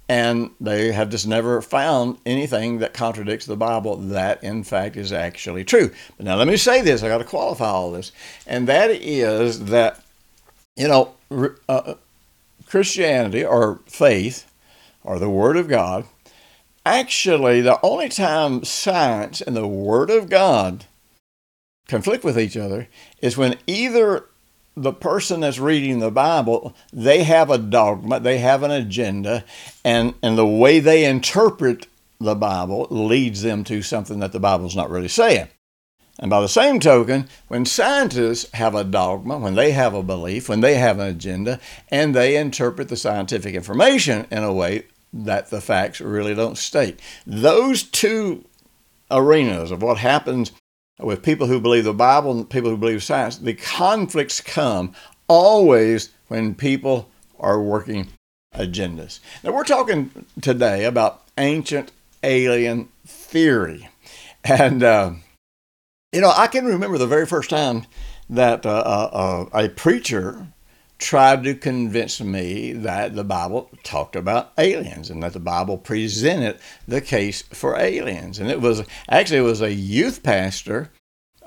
And 0.07 0.49
they 0.59 0.91
have 0.91 1.09
just 1.09 1.27
never 1.27 1.61
found 1.61 2.17
anything 2.25 2.79
that 2.79 2.93
contradicts 2.93 3.45
the 3.45 3.55
Bible 3.55 3.95
that, 3.97 4.43
in 4.43 4.63
fact, 4.63 4.97
is 4.97 5.13
actually 5.13 5.63
true. 5.63 5.91
But 6.17 6.25
now, 6.25 6.35
let 6.35 6.47
me 6.47 6.57
say 6.57 6.81
this. 6.81 7.03
I 7.03 7.07
got 7.07 7.19
to 7.19 7.23
qualify 7.23 7.67
all 7.67 7.91
this, 7.91 8.11
and 8.47 8.67
that 8.67 8.89
is 8.89 9.65
that 9.65 10.03
you 10.79 10.87
know, 10.87 11.13
uh, 11.67 11.95
Christianity 12.65 13.43
or 13.43 13.81
faith 13.85 14.49
or 15.03 15.19
the 15.19 15.29
Word 15.29 15.57
of 15.57 15.67
God, 15.67 16.05
actually, 16.85 17.59
the 17.59 17.79
only 17.83 18.07
time 18.07 18.63
science 18.63 19.41
and 19.41 19.55
the 19.55 19.67
Word 19.67 20.09
of 20.09 20.29
God 20.29 20.85
conflict 21.87 22.23
with 22.23 22.39
each 22.39 22.55
other 22.55 22.87
is 23.21 23.35
when 23.35 23.57
either 23.67 24.25
the 24.77 24.93
person 24.93 25.41
that's 25.41 25.59
reading 25.59 25.99
the 25.99 26.11
Bible, 26.11 26.73
they 26.93 27.23
have 27.23 27.49
a 27.49 27.57
dogma, 27.57 28.21
they 28.21 28.37
have 28.37 28.63
an 28.63 28.71
agenda, 28.71 29.43
and, 29.83 30.13
and 30.23 30.37
the 30.37 30.47
way 30.47 30.79
they 30.79 31.03
interpret 31.03 31.87
the 32.21 32.35
Bible 32.35 32.87
leads 32.89 33.41
them 33.41 33.65
to 33.65 33.81
something 33.81 34.19
that 34.19 34.31
the 34.31 34.39
Bible's 34.39 34.77
not 34.77 34.89
really 34.89 35.09
saying. 35.09 35.49
And 36.19 36.29
by 36.29 36.41
the 36.41 36.49
same 36.49 36.81
token, 36.81 37.29
when 37.47 37.65
scientists 37.65 38.51
have 38.51 38.75
a 38.75 38.83
dogma, 38.83 39.37
when 39.37 39.55
they 39.55 39.71
have 39.71 39.93
a 39.93 40.03
belief, 40.03 40.49
when 40.49 40.59
they 40.59 40.75
have 40.75 40.99
an 40.99 41.07
agenda, 41.07 41.59
and 41.89 42.13
they 42.13 42.35
interpret 42.35 42.89
the 42.89 42.97
scientific 42.97 43.55
information 43.55 44.27
in 44.29 44.43
a 44.43 44.53
way 44.53 44.83
that 45.13 45.49
the 45.49 45.61
facts 45.61 46.01
really 46.01 46.35
don't 46.35 46.57
state, 46.57 46.99
those 47.25 47.83
two 47.83 48.43
arenas 49.09 49.71
of 49.71 49.81
what 49.81 49.97
happens 49.97 50.51
with 50.99 51.23
people 51.23 51.47
who 51.47 51.61
believe 51.61 51.85
the 51.85 51.93
Bible 51.93 52.31
and 52.31 52.49
people 52.49 52.69
who 52.69 52.77
believe 52.77 53.01
science, 53.01 53.37
the 53.37 53.53
conflicts 53.53 54.41
come 54.41 54.93
always 55.29 56.09
when 56.27 56.53
people 56.53 57.09
are 57.39 57.61
working 57.61 58.09
agendas. 58.53 59.19
Now, 59.41 59.53
we're 59.53 59.63
talking 59.63 60.25
today 60.41 60.83
about 60.83 61.23
ancient 61.37 61.93
alien 62.23 62.89
theory. 63.05 63.87
And, 64.43 64.83
uh, 64.83 65.13
you 66.11 66.21
know, 66.21 66.33
I 66.35 66.47
can 66.47 66.65
remember 66.65 66.97
the 66.97 67.07
very 67.07 67.25
first 67.25 67.49
time 67.49 67.85
that 68.29 68.65
uh, 68.65 68.69
uh, 68.69 69.09
uh, 69.53 69.59
a 69.59 69.69
preacher 69.69 70.47
tried 70.97 71.43
to 71.43 71.55
convince 71.55 72.19
me 72.19 72.73
that 72.73 73.15
the 73.15 73.23
Bible 73.23 73.69
talked 73.83 74.15
about 74.15 74.51
aliens 74.57 75.09
and 75.09 75.23
that 75.23 75.33
the 75.33 75.39
Bible 75.39 75.77
presented 75.77 76.59
the 76.87 76.99
case 76.99 77.43
for 77.43 77.77
aliens. 77.77 78.39
And 78.39 78.49
it 78.49 78.59
was 78.59 78.83
actually 79.07 79.39
it 79.39 79.43
was 79.43 79.61
a 79.61 79.71
youth 79.71 80.23
pastor 80.23 80.91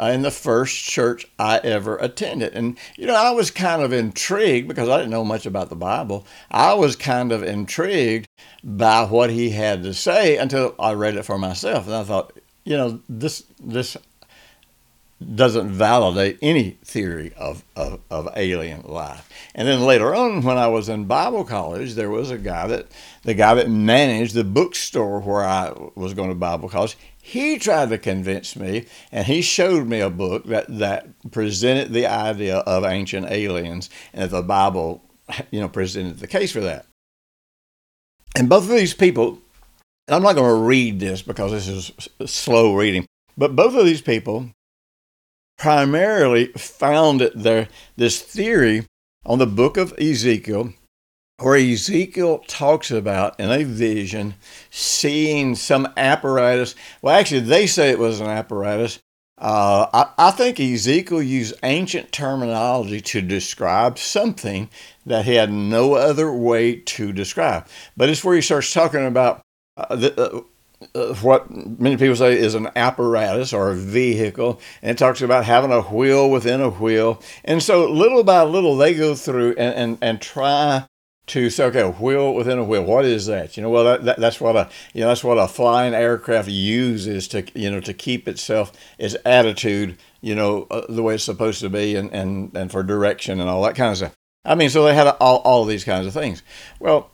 in 0.00 0.22
the 0.22 0.30
first 0.30 0.82
church 0.84 1.26
I 1.38 1.58
ever 1.58 1.96
attended. 1.98 2.54
And, 2.54 2.78
you 2.96 3.06
know, 3.06 3.14
I 3.14 3.30
was 3.30 3.50
kind 3.50 3.82
of 3.82 3.92
intrigued 3.92 4.68
because 4.68 4.88
I 4.88 4.96
didn't 4.96 5.10
know 5.10 5.24
much 5.24 5.44
about 5.44 5.68
the 5.68 5.76
Bible. 5.76 6.26
I 6.50 6.74
was 6.74 6.96
kind 6.96 7.30
of 7.30 7.42
intrigued 7.42 8.26
by 8.64 9.04
what 9.04 9.30
he 9.30 9.50
had 9.50 9.82
to 9.82 9.92
say 9.92 10.38
until 10.38 10.74
I 10.78 10.94
read 10.94 11.16
it 11.16 11.24
for 11.24 11.38
myself. 11.38 11.86
And 11.86 11.94
I 11.94 12.04
thought, 12.04 12.32
you 12.64 12.76
know, 12.76 13.00
this, 13.08 13.44
this 13.60 13.96
doesn't 15.22 15.70
validate 15.70 16.38
any 16.42 16.78
theory 16.84 17.32
of, 17.36 17.64
of, 17.76 18.00
of, 18.10 18.28
alien 18.36 18.82
life. 18.82 19.28
And 19.54 19.66
then 19.68 19.82
later 19.82 20.14
on, 20.14 20.42
when 20.42 20.58
I 20.58 20.68
was 20.68 20.88
in 20.88 21.04
Bible 21.04 21.44
college, 21.44 21.94
there 21.94 22.10
was 22.10 22.30
a 22.30 22.38
guy 22.38 22.66
that 22.68 22.86
the 23.22 23.34
guy 23.34 23.54
that 23.54 23.70
managed 23.70 24.34
the 24.34 24.44
bookstore 24.44 25.20
where 25.20 25.44
I 25.44 25.72
was 25.94 26.14
going 26.14 26.28
to 26.28 26.34
Bible 26.34 26.68
college. 26.68 26.96
He 27.24 27.58
tried 27.58 27.90
to 27.90 27.98
convince 27.98 28.56
me, 28.56 28.86
and 29.12 29.26
he 29.26 29.42
showed 29.42 29.86
me 29.86 30.00
a 30.00 30.10
book 30.10 30.44
that, 30.46 30.66
that 30.78 31.06
presented 31.30 31.92
the 31.92 32.06
idea 32.06 32.58
of 32.58 32.84
ancient 32.84 33.30
aliens, 33.30 33.90
and 34.12 34.22
that 34.22 34.36
the 34.36 34.42
Bible, 34.42 35.02
you 35.52 35.60
know, 35.60 35.68
presented 35.68 36.18
the 36.18 36.26
case 36.26 36.50
for 36.50 36.60
that. 36.60 36.86
And 38.34 38.48
both 38.48 38.64
of 38.64 38.76
these 38.76 38.94
people, 38.94 39.38
and 40.08 40.16
I'm 40.16 40.22
not 40.22 40.34
going 40.34 40.48
to 40.48 40.66
read 40.66 40.98
this 40.98 41.22
because 41.22 41.52
this 41.52 41.68
is 41.68 42.08
slow 42.26 42.74
reading, 42.74 43.06
but 43.36 43.54
both 43.54 43.76
of 43.76 43.84
these 43.84 44.02
people 44.02 44.50
primarily 45.62 46.46
founded 46.56 47.32
their 47.36 47.68
this 47.94 48.20
theory 48.20 48.84
on 49.24 49.38
the 49.38 49.46
book 49.46 49.76
of 49.76 49.96
Ezekiel, 49.96 50.72
where 51.38 51.56
Ezekiel 51.56 52.42
talks 52.48 52.90
about 52.90 53.38
in 53.38 53.48
a 53.48 53.62
vision 53.62 54.34
seeing 54.70 55.54
some 55.54 55.86
apparatus. 55.96 56.74
Well, 57.00 57.14
actually, 57.14 57.42
they 57.42 57.68
say 57.68 57.90
it 57.90 58.00
was 58.00 58.18
an 58.18 58.26
apparatus. 58.26 58.98
Uh, 59.38 59.86
I, 59.94 60.10
I 60.18 60.30
think 60.32 60.58
Ezekiel 60.58 61.22
used 61.22 61.54
ancient 61.62 62.10
terminology 62.10 63.00
to 63.00 63.22
describe 63.22 63.98
something 63.98 64.68
that 65.06 65.26
he 65.26 65.36
had 65.36 65.52
no 65.52 65.94
other 65.94 66.32
way 66.32 66.74
to 66.74 67.12
describe. 67.12 67.68
But 67.96 68.08
it's 68.08 68.24
where 68.24 68.34
he 68.34 68.42
starts 68.42 68.72
talking 68.72 69.06
about 69.06 69.42
uh, 69.76 69.94
the, 69.94 70.20
uh, 70.20 70.40
uh, 70.94 71.14
what 71.14 71.50
many 71.50 71.96
people 71.96 72.16
say 72.16 72.38
is 72.38 72.54
an 72.54 72.70
apparatus 72.76 73.52
or 73.52 73.70
a 73.70 73.74
vehicle, 73.74 74.60
and 74.80 74.92
it 74.92 74.98
talks 74.98 75.22
about 75.22 75.44
having 75.44 75.72
a 75.72 75.82
wheel 75.82 76.30
within 76.30 76.60
a 76.60 76.70
wheel. 76.70 77.20
And 77.44 77.62
so, 77.62 77.90
little 77.90 78.24
by 78.24 78.42
little, 78.42 78.76
they 78.76 78.94
go 78.94 79.14
through 79.14 79.50
and, 79.58 79.74
and, 79.74 79.98
and 80.00 80.20
try 80.20 80.86
to 81.28 81.50
say, 81.50 81.64
okay, 81.66 81.80
a 81.80 81.90
wheel 81.90 82.34
within 82.34 82.58
a 82.58 82.64
wheel. 82.64 82.84
What 82.84 83.04
is 83.04 83.26
that? 83.26 83.56
You 83.56 83.62
know, 83.62 83.70
well, 83.70 83.84
that, 83.84 84.04
that, 84.04 84.18
that's 84.18 84.40
what 84.40 84.56
a 84.56 84.68
you 84.92 85.02
know 85.02 85.08
that's 85.08 85.24
what 85.24 85.38
a 85.38 85.48
flying 85.48 85.94
aircraft 85.94 86.48
uses 86.48 87.28
to 87.28 87.44
you 87.54 87.70
know 87.70 87.80
to 87.80 87.94
keep 87.94 88.26
itself 88.26 88.72
its 88.98 89.16
attitude 89.24 89.98
you 90.20 90.34
know 90.34 90.66
uh, 90.70 90.82
the 90.88 91.02
way 91.02 91.14
it's 91.14 91.24
supposed 91.24 91.60
to 91.60 91.70
be 91.70 91.94
and, 91.94 92.12
and 92.12 92.56
and 92.56 92.70
for 92.70 92.82
direction 92.82 93.40
and 93.40 93.48
all 93.48 93.62
that 93.62 93.76
kind 93.76 93.92
of 93.92 93.96
stuff. 93.98 94.14
I 94.44 94.56
mean, 94.56 94.70
so 94.70 94.84
they 94.84 94.94
had 94.94 95.06
all 95.20 95.38
all 95.38 95.64
these 95.64 95.84
kinds 95.84 96.06
of 96.06 96.12
things. 96.12 96.42
Well, 96.80 97.10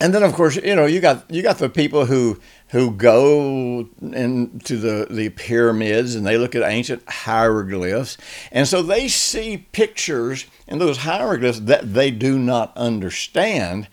and 0.00 0.12
then 0.12 0.22
of 0.22 0.32
course 0.32 0.56
you 0.56 0.74
know 0.74 0.86
you 0.86 1.00
got 1.00 1.30
you 1.30 1.42
got 1.42 1.58
the 1.58 1.68
people 1.68 2.06
who 2.06 2.40
who 2.68 2.90
go 2.90 3.88
into 4.00 4.76
the 4.76 5.06
the 5.08 5.28
pyramids 5.30 6.14
and 6.14 6.26
they 6.26 6.36
look 6.36 6.54
at 6.54 6.62
ancient 6.62 7.08
hieroglyphs. 7.08 8.16
And 8.50 8.66
so 8.66 8.82
they 8.82 9.08
see 9.08 9.66
pictures 9.72 10.46
in 10.66 10.78
those 10.78 10.98
hieroglyphs 10.98 11.60
that 11.60 11.94
they 11.94 12.10
do 12.10 12.38
not 12.38 12.76
understand. 12.76 13.88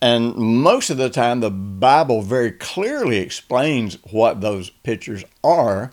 And 0.00 0.34
most 0.36 0.90
of 0.90 0.96
the 0.96 1.10
time 1.10 1.40
the 1.40 1.50
bible 1.50 2.22
very 2.22 2.52
clearly 2.52 3.18
explains 3.18 3.98
what 4.10 4.40
those 4.40 4.70
pictures 4.70 5.24
are. 5.42 5.92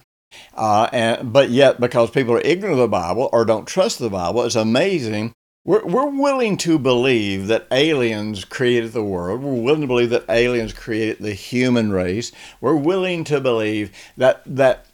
Uh, 0.55 0.87
and 0.93 1.33
but 1.33 1.49
yet 1.49 1.81
because 1.81 2.09
people 2.09 2.33
are 2.33 2.41
ignorant 2.41 2.73
of 2.73 2.79
the 2.79 2.87
bible 2.87 3.29
or 3.33 3.43
don't 3.43 3.67
trust 3.67 3.99
the 3.99 4.09
bible 4.09 4.41
it's 4.43 4.55
amazing 4.55 5.33
we're, 5.63 5.85
we're 5.85 6.09
willing 6.09 6.57
to 6.57 6.79
believe 6.79 7.47
that 7.47 7.67
aliens 7.71 8.45
created 8.45 8.93
the 8.93 9.03
world. 9.03 9.41
We're 9.41 9.53
willing 9.53 9.81
to 9.81 9.87
believe 9.87 10.09
that 10.09 10.25
aliens 10.27 10.73
created 10.73 11.19
the 11.19 11.33
human 11.33 11.91
race. 11.91 12.31
We're 12.59 12.75
willing 12.75 13.23
to 13.25 13.39
believe 13.39 13.91
that 14.17 14.41
that 14.45 14.87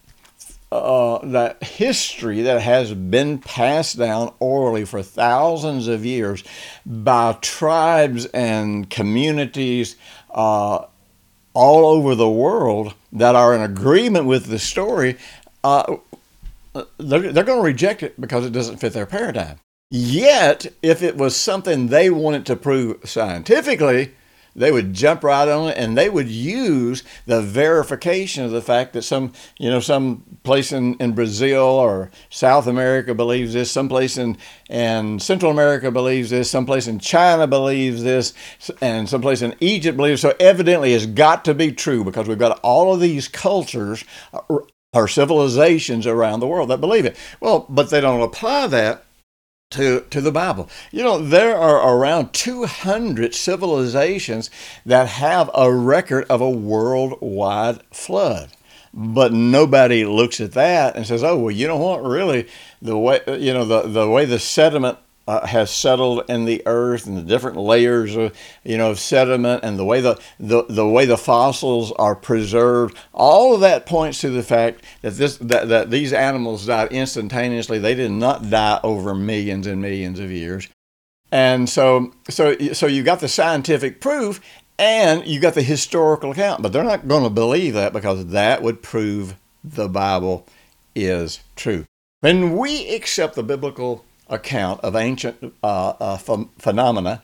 uh, 0.69 1.25
that 1.25 1.63
history 1.63 2.41
that 2.41 2.61
has 2.61 2.93
been 2.93 3.39
passed 3.39 3.97
down 3.97 4.33
orally 4.39 4.83
for 4.83 5.01
thousands 5.01 5.87
of 5.87 6.05
years 6.05 6.43
by 6.85 7.31
tribes 7.41 8.25
and 8.25 8.89
communities 8.89 9.95
uh, 10.31 10.85
all 11.53 11.85
over 11.85 12.15
the 12.15 12.29
world 12.29 12.93
that 13.13 13.33
are 13.33 13.55
in 13.55 13.61
agreement 13.61 14.25
with 14.25 14.47
the 14.47 14.59
story, 14.59 15.15
uh, 15.63 15.95
they're, 16.97 17.31
they're 17.31 17.45
going 17.45 17.59
to 17.59 17.65
reject 17.65 18.03
it 18.03 18.19
because 18.19 18.45
it 18.45 18.51
doesn't 18.51 18.77
fit 18.77 18.91
their 18.91 19.05
paradigm. 19.05 19.57
Yet, 19.89 20.67
if 20.81 21.01
it 21.01 21.15
was 21.15 21.35
something 21.35 21.87
they 21.87 22.09
wanted 22.09 22.45
to 22.47 22.57
prove 22.57 23.09
scientifically, 23.09 24.11
they 24.57 24.71
would 24.71 24.93
jump 24.93 25.23
right 25.23 25.47
on 25.47 25.69
it 25.69 25.77
and 25.77 25.95
they 25.95 26.09
would 26.09 26.27
use 26.27 27.03
the 27.25 27.41
verification 27.41 28.43
of 28.43 28.51
the 28.51 28.61
fact 28.61 28.93
that 28.93 29.03
some 29.03 29.31
you 29.59 29.69
know 29.69 29.79
some 29.79 30.23
place 30.43 30.71
in, 30.71 30.95
in 30.95 31.13
brazil 31.13 31.63
or 31.63 32.09
south 32.31 32.65
america 32.65 33.13
believes 33.13 33.53
this 33.53 33.71
some 33.71 33.87
place 33.87 34.17
in, 34.17 34.35
central 35.19 35.51
america 35.51 35.91
believes 35.91 36.31
this 36.31 36.49
some 36.49 36.65
place 36.65 36.87
in 36.87 36.97
china 36.97 37.45
believes 37.45 38.01
this 38.01 38.33
and 38.81 39.07
some 39.07 39.21
place 39.21 39.43
in 39.43 39.55
egypt 39.59 39.95
believes 39.95 40.21
so 40.21 40.33
evidently 40.39 40.93
it's 40.93 41.05
got 41.05 41.45
to 41.45 41.53
be 41.53 41.71
true 41.71 42.03
because 42.03 42.27
we've 42.27 42.39
got 42.39 42.59
all 42.63 42.93
of 42.93 42.99
these 42.99 43.27
cultures 43.27 44.03
uh, 44.33 44.41
or 44.93 45.07
civilizations 45.07 46.07
around 46.07 46.39
the 46.39 46.47
world 46.47 46.69
that 46.69 46.81
believe 46.81 47.05
it. 47.05 47.15
Well 47.39 47.67
but 47.69 47.91
they 47.91 48.01
don't 48.01 48.21
apply 48.21 48.67
that 48.67 49.05
to, 49.71 50.01
to 50.09 50.21
the 50.21 50.31
Bible. 50.31 50.69
You 50.91 51.03
know, 51.03 51.19
there 51.19 51.55
are 51.55 51.95
around 51.95 52.33
200 52.33 53.35
civilizations 53.35 54.49
that 54.85 55.07
have 55.07 55.49
a 55.53 55.71
record 55.71 56.25
of 56.29 56.41
a 56.41 56.49
worldwide 56.49 57.81
flood. 57.91 58.51
But 58.93 59.31
nobody 59.33 60.05
looks 60.05 60.41
at 60.41 60.53
that 60.53 60.95
and 60.95 61.05
says, 61.05 61.23
"Oh, 61.23 61.37
well, 61.37 61.51
you 61.51 61.67
know 61.67 61.77
what? 61.77 62.03
Really, 62.03 62.47
the 62.81 62.97
way 62.97 63.19
you 63.27 63.53
know 63.53 63.63
the 63.63 63.81
the 63.81 64.09
way 64.09 64.25
the 64.25 64.39
sediment 64.39 64.97
uh, 65.27 65.45
has 65.45 65.69
settled 65.69 66.23
in 66.29 66.45
the 66.45 66.63
earth 66.65 67.05
and 67.05 67.17
the 67.17 67.21
different 67.21 67.57
layers 67.57 68.15
of 68.15 68.35
you 68.63 68.77
know 68.77 68.91
of 68.91 68.99
sediment 68.99 69.63
and 69.63 69.77
the 69.77 69.85
way 69.85 70.01
the, 70.01 70.19
the 70.39 70.63
the 70.69 70.87
way 70.87 71.05
the 71.05 71.17
fossils 71.17 71.91
are 71.93 72.15
preserved. 72.15 72.97
All 73.13 73.53
of 73.53 73.61
that 73.61 73.85
points 73.85 74.21
to 74.21 74.29
the 74.29 74.43
fact 74.43 74.83
that 75.01 75.11
this 75.11 75.37
that, 75.37 75.67
that 75.69 75.91
these 75.91 76.13
animals 76.13 76.65
died 76.65 76.91
instantaneously. 76.91 77.79
They 77.79 77.95
did 77.95 78.11
not 78.11 78.49
die 78.49 78.79
over 78.83 79.13
millions 79.13 79.67
and 79.67 79.81
millions 79.81 80.19
of 80.19 80.31
years. 80.31 80.67
And 81.31 81.69
so 81.69 82.13
so 82.29 82.57
so 82.73 82.87
you 82.87 83.03
got 83.03 83.19
the 83.19 83.27
scientific 83.27 83.99
proof 83.99 84.39
and 84.79 85.25
you 85.27 85.39
got 85.39 85.55
the 85.55 85.63
historical 85.63 86.31
account 86.31 86.61
but 86.61 86.71
they're 86.71 86.83
not 86.83 87.07
going 87.07 87.23
to 87.23 87.31
believe 87.31 87.73
that 87.73 87.93
because 87.93 88.27
that 88.27 88.61
would 88.61 88.83
prove 88.83 89.35
the 89.63 89.89
bible 89.89 90.47
is 90.95 91.41
true. 91.55 91.85
When 92.21 92.57
we 92.57 92.95
accept 92.95 93.35
the 93.35 93.43
biblical 93.43 94.03
account 94.29 94.81
of 94.81 94.95
ancient 94.95 95.53
uh, 95.63 95.93
uh, 95.99 96.17
ph- 96.17 96.47
phenomena, 96.57 97.23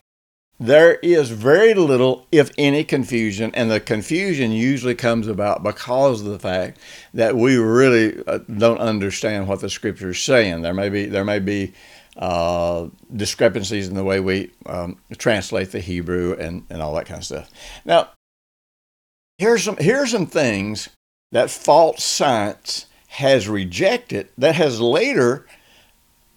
there 0.60 0.96
is 0.96 1.30
very 1.30 1.74
little, 1.74 2.28
if 2.32 2.52
any, 2.58 2.84
confusion, 2.84 3.52
and 3.54 3.70
the 3.70 3.80
confusion 3.80 4.52
usually 4.52 4.96
comes 4.96 5.28
about 5.28 5.64
because 5.64 6.22
of 6.22 6.28
the 6.28 6.40
fact 6.40 6.80
that 7.14 7.36
we 7.36 7.58
really 7.58 8.24
uh, 8.28 8.38
don't 8.58 8.80
understand 8.80 9.48
what 9.48 9.62
the 9.62 9.70
scripture 9.70 10.12
is 10.12 10.22
saying. 10.22 10.62
There 10.62 10.74
may 10.74 10.90
be 10.90 11.06
there 11.06 11.26
may 11.26 11.40
be 11.40 11.74
uh, 12.18 12.88
discrepancies 13.16 13.88
in 13.88 13.96
the 13.96 14.04
way 14.04 14.20
we 14.20 14.52
um, 14.66 14.98
translate 15.18 15.72
the 15.72 15.80
Hebrew 15.80 16.34
and, 16.34 16.66
and 16.70 16.82
all 16.82 16.94
that 16.96 17.08
kind 17.08 17.20
of 17.20 17.26
stuff. 17.26 17.50
Now, 17.84 18.10
here's 19.40 19.64
some 19.64 19.78
here's 19.78 20.12
some 20.12 20.28
things 20.28 20.90
that 21.32 21.50
false 21.50 22.04
science 22.04 22.86
has 23.08 23.50
rejected 23.50 24.30
that 24.38 24.56
has 24.56 24.80
later 24.80 25.46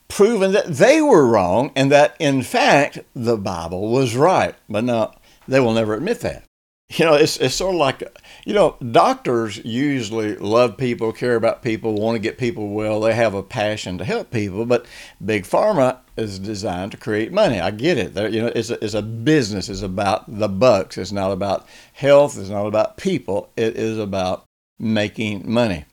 proven 0.08 0.52
that 0.52 0.66
they 0.66 1.00
were 1.00 1.26
wrong 1.26 1.72
and 1.74 1.90
that 1.90 2.16
in 2.18 2.42
fact 2.42 2.98
the 3.14 3.36
Bible 3.36 3.90
was 3.90 4.16
right. 4.16 4.54
But 4.68 4.84
no, 4.84 5.12
they 5.48 5.60
will 5.60 5.74
never 5.74 5.94
admit 5.94 6.20
that. 6.20 6.44
You 6.88 7.04
know, 7.04 7.14
it's, 7.14 7.36
it's 7.38 7.56
sort 7.56 7.74
of 7.74 7.80
like, 7.80 8.04
you 8.44 8.54
know, 8.54 8.76
doctors 8.92 9.56
usually 9.64 10.36
love 10.36 10.76
people, 10.76 11.12
care 11.12 11.34
about 11.34 11.60
people, 11.60 11.94
want 11.94 12.14
to 12.14 12.20
get 12.20 12.38
people 12.38 12.68
well. 12.68 13.00
They 13.00 13.12
have 13.12 13.34
a 13.34 13.42
passion 13.42 13.98
to 13.98 14.04
help 14.04 14.30
people, 14.30 14.64
but 14.66 14.86
big 15.24 15.42
pharma 15.42 15.98
is 16.16 16.38
designed 16.38 16.92
to 16.92 16.96
create 16.96 17.32
money. 17.32 17.58
I 17.58 17.72
get 17.72 17.98
it. 17.98 18.14
They're, 18.14 18.28
you 18.28 18.40
know, 18.40 18.52
it's 18.54 18.70
a, 18.70 18.82
it's 18.84 18.94
a 18.94 19.02
business. 19.02 19.68
It's 19.68 19.82
about 19.82 20.24
the 20.28 20.48
bucks. 20.48 20.96
It's 20.96 21.10
not 21.10 21.32
about 21.32 21.66
health. 21.92 22.38
It's 22.38 22.50
not 22.50 22.66
about 22.66 22.98
people. 22.98 23.50
It 23.56 23.76
is 23.76 23.98
about 23.98 24.44
making 24.78 25.50
money. 25.50 25.86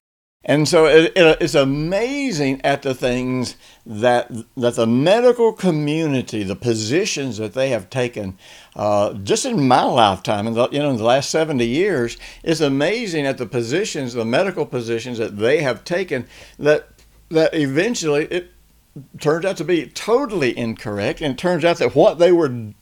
And 0.45 0.67
so 0.67 0.85
it, 0.87 1.13
it, 1.15 1.37
it's 1.39 1.55
amazing 1.55 2.59
at 2.63 2.81
the 2.81 2.93
things 2.93 3.55
that 3.85 4.29
that 4.57 4.75
the 4.75 4.87
medical 4.87 5.53
community, 5.53 6.43
the 6.43 6.55
positions 6.55 7.37
that 7.37 7.53
they 7.53 7.69
have 7.69 7.89
taken, 7.89 8.37
uh, 8.75 9.13
just 9.13 9.45
in 9.45 9.67
my 9.67 9.83
lifetime, 9.83 10.47
in 10.47 10.53
the, 10.53 10.67
you 10.69 10.79
know, 10.79 10.89
in 10.89 10.97
the 10.97 11.03
last 11.03 11.29
seventy 11.29 11.67
years, 11.67 12.17
it's 12.43 12.59
amazing 12.59 13.25
at 13.25 13.37
the 13.37 13.45
positions, 13.45 14.13
the 14.13 14.25
medical 14.25 14.65
positions 14.65 15.17
that 15.17 15.37
they 15.37 15.61
have 15.61 15.85
taken. 15.85 16.27
That 16.59 16.89
that 17.29 17.53
eventually 17.53 18.25
it 18.25 18.51
turns 19.19 19.45
out 19.45 19.57
to 19.57 19.63
be 19.63 19.87
totally 19.87 20.57
incorrect, 20.57 21.21
and 21.21 21.35
it 21.35 21.37
turns 21.37 21.63
out 21.63 21.77
that 21.77 21.95
what 21.95 22.19
they 22.19 22.33
were 22.33 22.73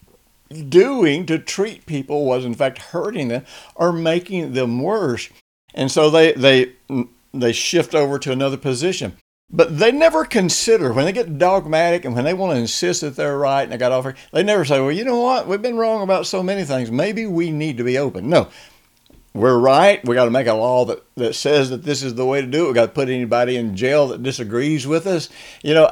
doing 0.68 1.26
to 1.28 1.38
treat 1.38 1.86
people 1.86 2.26
was 2.26 2.44
in 2.44 2.56
fact 2.56 2.78
hurting 2.80 3.28
them 3.28 3.46
or 3.76 3.94
making 3.94 4.54
them 4.54 4.82
worse. 4.82 5.30
And 5.74 5.92
so 5.92 6.10
they 6.10 6.34
they 6.34 6.74
they 7.34 7.52
shift 7.52 7.96
over 7.96 8.20
to 8.20 8.32
another 8.32 8.58
position. 8.58 9.18
But 9.54 9.80
they 9.80 9.92
never 9.92 10.24
consider 10.24 10.94
when 10.94 11.06
they 11.06 11.12
get 11.12 11.38
dogmatic 11.38 12.06
and 12.06 12.16
when 12.16 12.24
they 12.24 12.34
want 12.34 12.54
to 12.54 12.60
insist 12.60 13.02
that 13.02 13.18
they're 13.18 13.38
right 13.38 13.64
and 13.64 13.72
they 13.72 13.78
got 13.78 13.92
off. 13.92 14.14
They 14.32 14.44
never 14.44 14.64
say, 14.64 14.80
"Well, 14.80 14.94
you 14.94 15.04
know 15.04 15.20
what? 15.20 15.46
We've 15.46 15.62
been 15.62 15.78
wrong 15.78 16.02
about 16.04 16.26
so 16.26 16.42
many 16.42 16.64
things. 16.64 16.90
Maybe 16.90 17.26
we 17.26 17.52
need 17.52 17.78
to 17.78 17.84
be 17.84 17.98
open." 17.98 18.30
No, 18.30 18.48
we're 19.34 19.58
right. 19.58 20.06
We 20.06 20.16
got 20.16 20.26
to 20.26 20.32
make 20.32 20.48
a 20.48 20.54
law 20.54 20.86
that, 20.86 21.04
that 21.16 21.36
says 21.36 21.70
that 21.70 21.84
this 21.84 22.04
is 22.04 22.16
the 22.16 22.26
way 22.26 22.42
to 22.42 22.48
do 22.48 22.66
it. 22.66 22.68
We 22.70 22.74
got 22.74 22.88
to 22.88 22.92
put 22.92 23.10
anybody 23.10 23.56
in 23.56 23.76
jail 23.76 24.08
that 24.10 24.24
disagrees 24.24 24.86
with 24.86 25.08
us. 25.08 25.30
You 25.64 25.74
know, 25.74 25.92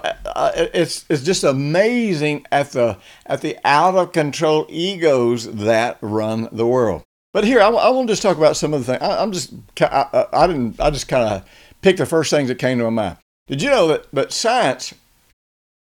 it's 0.56 1.06
it's 1.10 1.24
just 1.24 1.44
amazing 1.44 2.46
at 2.52 2.72
the 2.72 2.98
at 3.26 3.42
the 3.42 3.58
out 3.66 3.96
of 3.96 4.12
control 4.14 4.68
egos 4.70 5.52
that 5.54 5.98
run 6.02 6.50
the 6.52 6.66
world. 6.68 7.04
But 7.32 7.44
here, 7.44 7.60
I, 7.62 7.70
I 7.70 7.90
want 7.90 8.08
to 8.08 8.12
just 8.14 8.24
talk 8.24 8.38
about 8.38 8.58
some 8.58 8.74
of 8.74 8.86
the 8.86 8.94
things. 8.94 9.04
I, 9.04 9.22
am 9.22 9.32
just, 9.32 9.54
I, 9.82 10.26
I, 10.34 10.48
didn't, 10.48 10.80
I 10.80 10.90
just 10.90 11.08
kind 11.08 11.28
of 11.28 11.50
picked 11.82 12.00
the 12.00 12.06
first 12.06 12.32
things 12.32 12.48
that 12.48 12.56
came 12.56 12.80
to 12.80 12.86
my 12.86 12.90
mind. 12.90 13.18
Did 13.48 13.62
you 13.62 13.70
know 13.70 13.88
that, 13.88 14.12
that 14.12 14.32
science 14.32 14.94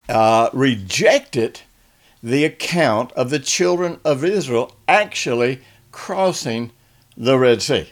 uh, 0.09 0.49
rejected 0.53 1.61
the 2.23 2.43
account 2.43 3.11
of 3.13 3.29
the 3.29 3.39
children 3.39 3.99
of 4.03 4.23
Israel 4.23 4.75
actually 4.87 5.61
crossing 5.91 6.71
the 7.15 7.37
Red 7.37 7.61
Sea? 7.61 7.91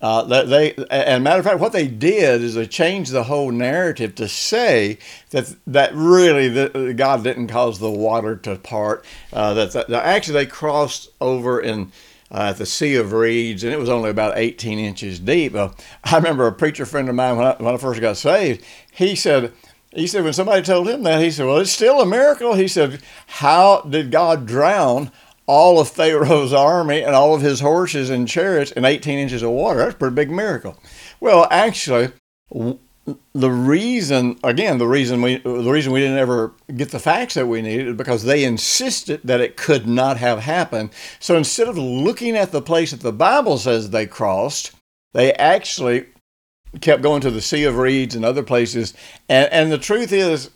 Uh, 0.00 0.44
they, 0.44 0.74
and 0.90 1.24
matter 1.24 1.40
of 1.40 1.44
fact, 1.44 1.58
what 1.58 1.72
they 1.72 1.88
did 1.88 2.40
is 2.40 2.54
they 2.54 2.66
changed 2.66 3.10
the 3.10 3.24
whole 3.24 3.50
narrative 3.50 4.14
to 4.14 4.28
say 4.28 4.96
that 5.30 5.52
that 5.66 5.92
really 5.92 6.48
the, 6.48 6.94
God 6.96 7.24
didn't 7.24 7.48
cause 7.48 7.80
the 7.80 7.90
water 7.90 8.36
to 8.36 8.56
part. 8.56 9.04
Uh, 9.32 9.54
that, 9.54 9.72
that, 9.72 9.90
actually 9.90 10.34
they 10.34 10.46
crossed 10.46 11.08
over 11.20 11.60
in 11.60 11.90
uh, 12.30 12.48
at 12.50 12.58
the 12.58 12.66
Sea 12.66 12.96
of 12.96 13.12
Reeds, 13.12 13.64
and 13.64 13.72
it 13.72 13.78
was 13.78 13.88
only 13.88 14.10
about 14.10 14.36
18 14.36 14.78
inches 14.78 15.18
deep. 15.18 15.54
Uh, 15.54 15.70
I 16.04 16.16
remember 16.16 16.46
a 16.46 16.52
preacher 16.52 16.86
friend 16.86 17.08
of 17.08 17.14
mine 17.14 17.36
when 17.36 17.46
I, 17.46 17.56
when 17.58 17.74
I 17.74 17.76
first 17.78 18.00
got 18.00 18.16
saved. 18.16 18.64
He 18.92 19.14
said, 19.14 19.52
he 19.94 20.06
said 20.06 20.24
when 20.24 20.32
somebody 20.32 20.62
told 20.62 20.88
him 20.88 21.02
that, 21.04 21.22
he 21.22 21.30
said, 21.30 21.46
"Well, 21.46 21.58
it's 21.58 21.70
still 21.70 22.00
a 22.00 22.06
miracle." 22.06 22.54
He 22.54 22.68
said, 22.68 23.00
"How 23.26 23.80
did 23.82 24.10
God 24.10 24.46
drown 24.46 25.10
all 25.46 25.80
of 25.80 25.88
Pharaoh's 25.88 26.52
army 26.52 27.02
and 27.02 27.14
all 27.14 27.34
of 27.34 27.40
his 27.40 27.60
horses 27.60 28.10
and 28.10 28.28
chariots 28.28 28.70
in 28.72 28.84
18 28.84 29.18
inches 29.18 29.42
of 29.42 29.50
water? 29.50 29.78
That's 29.78 29.94
a 29.94 29.98
pretty 29.98 30.14
big 30.14 30.30
miracle." 30.30 30.76
Well, 31.20 31.48
actually, 31.50 32.10
the 33.32 33.50
reason 33.50 34.38
again 34.42 34.78
the 34.78 34.86
reason 34.86 35.22
we 35.22 35.36
the 35.38 35.70
reason 35.70 35.92
we 35.92 36.00
didn't 36.00 36.18
ever 36.18 36.52
get 36.76 36.90
the 36.90 36.98
facts 36.98 37.34
that 37.34 37.46
we 37.46 37.62
needed 37.62 37.88
is 37.88 37.96
because 37.96 38.24
they 38.24 38.44
insisted 38.44 39.20
that 39.24 39.40
it 39.40 39.56
could 39.56 39.86
not 39.86 40.16
have 40.16 40.40
happened. 40.40 40.90
So 41.20 41.36
instead 41.36 41.68
of 41.68 41.78
looking 41.78 42.36
at 42.36 42.52
the 42.52 42.62
place 42.62 42.90
that 42.90 43.00
the 43.00 43.12
bible 43.12 43.58
says 43.58 43.90
they 43.90 44.06
crossed 44.06 44.72
they 45.12 45.32
actually 45.34 46.06
kept 46.80 47.02
going 47.02 47.20
to 47.22 47.30
the 47.30 47.40
sea 47.40 47.64
of 47.64 47.78
reeds 47.78 48.14
and 48.14 48.24
other 48.24 48.42
places. 48.42 48.92
And, 49.28 49.50
and 49.52 49.72
the 49.72 49.78
truth 49.78 50.12
is 50.12 50.50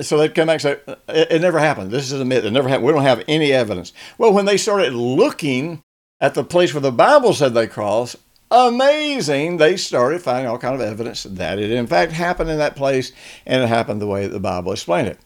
so 0.00 0.16
they'd 0.16 0.34
come 0.34 0.46
back 0.46 0.54
and 0.54 0.62
say 0.62 0.80
uh, 0.86 0.96
it, 1.08 1.32
it 1.32 1.42
never 1.42 1.58
happened. 1.58 1.90
This 1.90 2.10
is 2.10 2.20
a 2.20 2.24
myth. 2.24 2.44
It 2.44 2.50
never 2.50 2.68
happened. 2.68 2.86
We 2.86 2.92
don't 2.92 3.02
have 3.02 3.24
any 3.28 3.52
evidence. 3.52 3.92
Well 4.18 4.32
when 4.32 4.44
they 4.44 4.56
started 4.56 4.92
looking 4.92 5.82
at 6.20 6.34
the 6.34 6.44
place 6.44 6.72
where 6.72 6.80
the 6.80 6.92
bible 6.92 7.32
said 7.32 7.54
they 7.54 7.66
crossed 7.66 8.16
amazing, 8.50 9.56
they 9.56 9.76
started 9.76 10.22
finding 10.22 10.46
all 10.46 10.58
kind 10.58 10.74
of 10.74 10.80
evidence 10.80 11.24
that 11.24 11.58
it 11.58 11.70
in 11.70 11.86
fact 11.86 12.12
happened 12.12 12.50
in 12.50 12.58
that 12.58 12.76
place 12.76 13.12
and 13.44 13.62
it 13.62 13.68
happened 13.68 14.00
the 14.00 14.06
way 14.06 14.26
the 14.26 14.40
Bible 14.40 14.72
explained 14.72 15.08
it. 15.08 15.18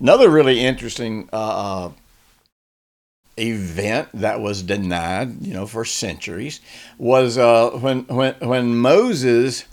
Another 0.00 0.28
really 0.28 0.60
interesting 0.60 1.28
uh, 1.32 1.86
uh, 1.86 1.92
event 3.36 4.08
that 4.14 4.40
was 4.40 4.62
denied, 4.62 5.42
you 5.42 5.52
know, 5.52 5.66
for 5.66 5.84
centuries 5.84 6.60
was 6.98 7.38
uh, 7.38 7.70
when 7.70 8.00
when 8.06 8.34
when 8.40 8.76
Moses 8.76 9.64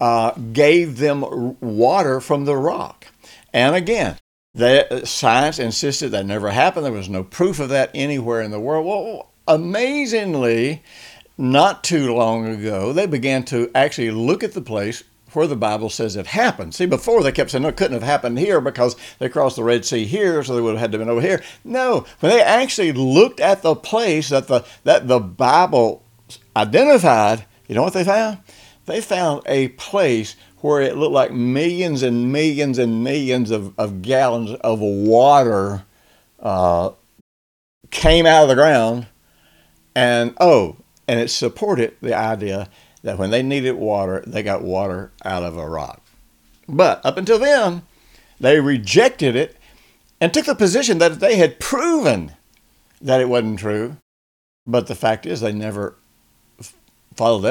uh, 0.00 0.32
gave 0.52 0.98
them 0.98 1.56
water 1.60 2.20
from 2.20 2.44
the 2.44 2.56
rock, 2.56 3.06
and 3.52 3.74
again. 3.74 4.18
The 4.56 5.02
science 5.04 5.58
insisted 5.58 6.10
that 6.10 6.26
never 6.26 6.48
happened. 6.50 6.86
There 6.86 6.92
was 6.92 7.08
no 7.08 7.24
proof 7.24 7.58
of 7.58 7.70
that 7.70 7.90
anywhere 7.92 8.40
in 8.40 8.52
the 8.52 8.60
world. 8.60 8.86
Well, 8.86 9.32
amazingly, 9.48 10.84
not 11.36 11.84
too 11.84 12.14
long 12.14 12.46
ago, 12.46 12.92
they 12.92 13.06
began 13.06 13.44
to 13.46 13.70
actually 13.74 14.10
look 14.10 14.42
at 14.42 14.52
the 14.52 14.60
place 14.60 15.02
where 15.32 15.46
the 15.46 15.56
Bible 15.56 15.90
says 15.90 16.14
it 16.14 16.26
happened. 16.26 16.74
See, 16.74 16.86
before 16.86 17.22
they 17.22 17.32
kept 17.32 17.50
saying, 17.50 17.62
no, 17.62 17.68
it 17.68 17.76
couldn't 17.76 17.94
have 17.94 18.02
happened 18.02 18.38
here 18.38 18.60
because 18.60 18.96
they 19.18 19.28
crossed 19.28 19.56
the 19.56 19.64
Red 19.64 19.84
Sea 19.84 20.04
here, 20.04 20.44
so 20.44 20.54
they 20.54 20.60
would 20.60 20.72
have 20.72 20.80
had 20.80 20.92
to 20.92 20.98
have 20.98 21.06
been 21.06 21.12
over 21.12 21.20
here. 21.20 21.42
No, 21.64 22.06
when 22.20 22.30
they 22.30 22.40
actually 22.42 22.92
looked 22.92 23.40
at 23.40 23.62
the 23.62 23.74
place 23.74 24.28
that 24.28 24.46
the, 24.46 24.64
that 24.84 25.08
the 25.08 25.18
Bible 25.18 26.04
identified, 26.56 27.46
you 27.66 27.74
know 27.74 27.82
what 27.82 27.94
they 27.94 28.04
found? 28.04 28.38
They 28.86 29.00
found 29.00 29.42
a 29.46 29.68
place 29.68 30.36
where 30.58 30.80
it 30.80 30.96
looked 30.96 31.12
like 31.12 31.32
millions 31.32 32.02
and 32.02 32.32
millions 32.32 32.78
and 32.78 33.02
millions 33.02 33.50
of, 33.50 33.78
of 33.78 34.02
gallons 34.02 34.52
of 34.60 34.80
water 34.80 35.84
uh, 36.40 36.90
came 37.90 38.24
out 38.24 38.44
of 38.44 38.48
the 38.48 38.54
ground. 38.54 39.06
And 39.96 40.34
oh, 40.40 40.76
and 41.06 41.20
it 41.20 41.28
supported 41.28 41.96
the 42.00 42.16
idea 42.16 42.68
that 43.02 43.18
when 43.18 43.30
they 43.30 43.42
needed 43.42 43.72
water, 43.72 44.24
they 44.26 44.42
got 44.42 44.62
water 44.62 45.12
out 45.24 45.42
of 45.42 45.56
a 45.56 45.68
rock. 45.68 46.00
But 46.68 47.04
up 47.04 47.18
until 47.18 47.38
then, 47.38 47.82
they 48.40 48.60
rejected 48.60 49.36
it 49.36 49.56
and 50.20 50.32
took 50.32 50.46
the 50.46 50.54
position 50.54 50.98
that 50.98 51.20
they 51.20 51.36
had 51.36 51.60
proven 51.60 52.32
that 53.00 53.20
it 53.20 53.28
wasn't 53.28 53.58
true. 53.58 53.98
But 54.66 54.86
the 54.86 54.94
fact 54.94 55.26
is, 55.26 55.40
they 55.40 55.52
never 55.52 55.96
followed 57.14 57.44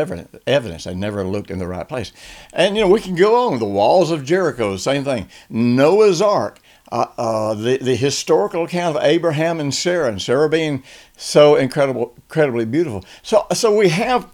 evidence. 0.48 0.84
They 0.84 0.96
never 0.96 1.24
looked 1.24 1.52
in 1.52 1.60
the 1.60 1.68
right 1.68 1.88
place. 1.88 2.12
And, 2.52 2.76
you 2.76 2.82
know, 2.82 2.89
we 2.89 3.00
can 3.00 3.16
go 3.16 3.48
on. 3.48 3.60
The 3.60 3.66
walls 3.66 4.12
of 4.12 4.26
Jericho, 4.26 4.76
same 4.78 5.04
thing. 5.04 5.30
Noah's 5.50 6.22
Ark 6.22 6.60
uh, 6.94 7.08
uh, 7.18 7.54
the, 7.56 7.78
the 7.78 7.96
historical 7.96 8.66
account 8.66 8.96
of 8.96 9.04
Abraham 9.04 9.60
and 9.60 9.74
Sarah, 9.74 10.10
and 10.10 10.22
Sarah 10.22 10.48
being 10.48 10.84
so 11.18 11.56
incredible, 11.56 12.14
incredibly 12.16 12.66
beautiful. 12.66 13.04
So, 13.24 13.48
so 13.52 13.76
we 13.76 13.90
have 13.90 14.30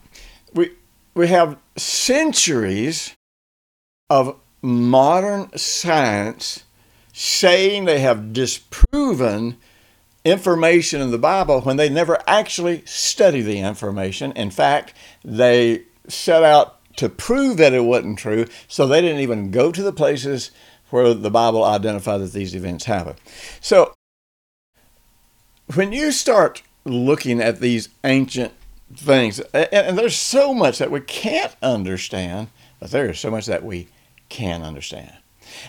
we 0.53 0.71
we 1.15 1.27
have 1.27 1.57
centuries 1.77 3.15
of 4.09 4.35
modern 4.61 5.57
science 5.57 6.65
saying 7.13 7.85
they 7.85 8.01
have 8.01 8.33
disproven 8.33 9.55
information 10.25 10.99
in 10.99 11.11
the 11.11 11.17
Bible 11.17 11.61
when 11.61 11.77
they 11.77 11.87
never 11.87 12.19
actually 12.27 12.83
study 12.85 13.41
the 13.41 13.59
information. 13.59 14.33
In 14.33 14.51
fact, 14.51 14.93
they 15.23 15.83
set 16.09 16.43
out 16.43 16.75
to 16.97 17.07
prove 17.07 17.55
that 17.55 17.71
it 17.71 17.85
wasn't 17.85 18.19
true, 18.19 18.47
so 18.67 18.85
they 18.85 18.99
didn't 18.99 19.21
even 19.21 19.49
go 19.49 19.71
to 19.71 19.81
the 19.81 19.93
places 19.93 20.51
where 20.89 21.13
the 21.13 21.31
Bible 21.31 21.63
identifies 21.63 22.21
that 22.21 22.37
these 22.37 22.55
events 22.55 22.85
happen. 22.85 23.15
So, 23.61 23.93
when 25.75 25.93
you 25.93 26.11
start 26.11 26.63
looking 26.83 27.41
at 27.41 27.59
these 27.59 27.89
ancient 28.03 28.53
things, 28.95 29.39
and, 29.53 29.97
there's 29.97 30.15
so 30.15 30.53
much 30.53 30.79
that 30.79 30.91
we 30.91 31.01
can't 31.01 31.55
understand, 31.61 32.47
but 32.79 32.91
there 32.91 33.09
is 33.09 33.19
so 33.19 33.29
much 33.29 33.45
that 33.45 33.63
we 33.63 33.87
can 34.29 34.63
understand. 34.63 35.13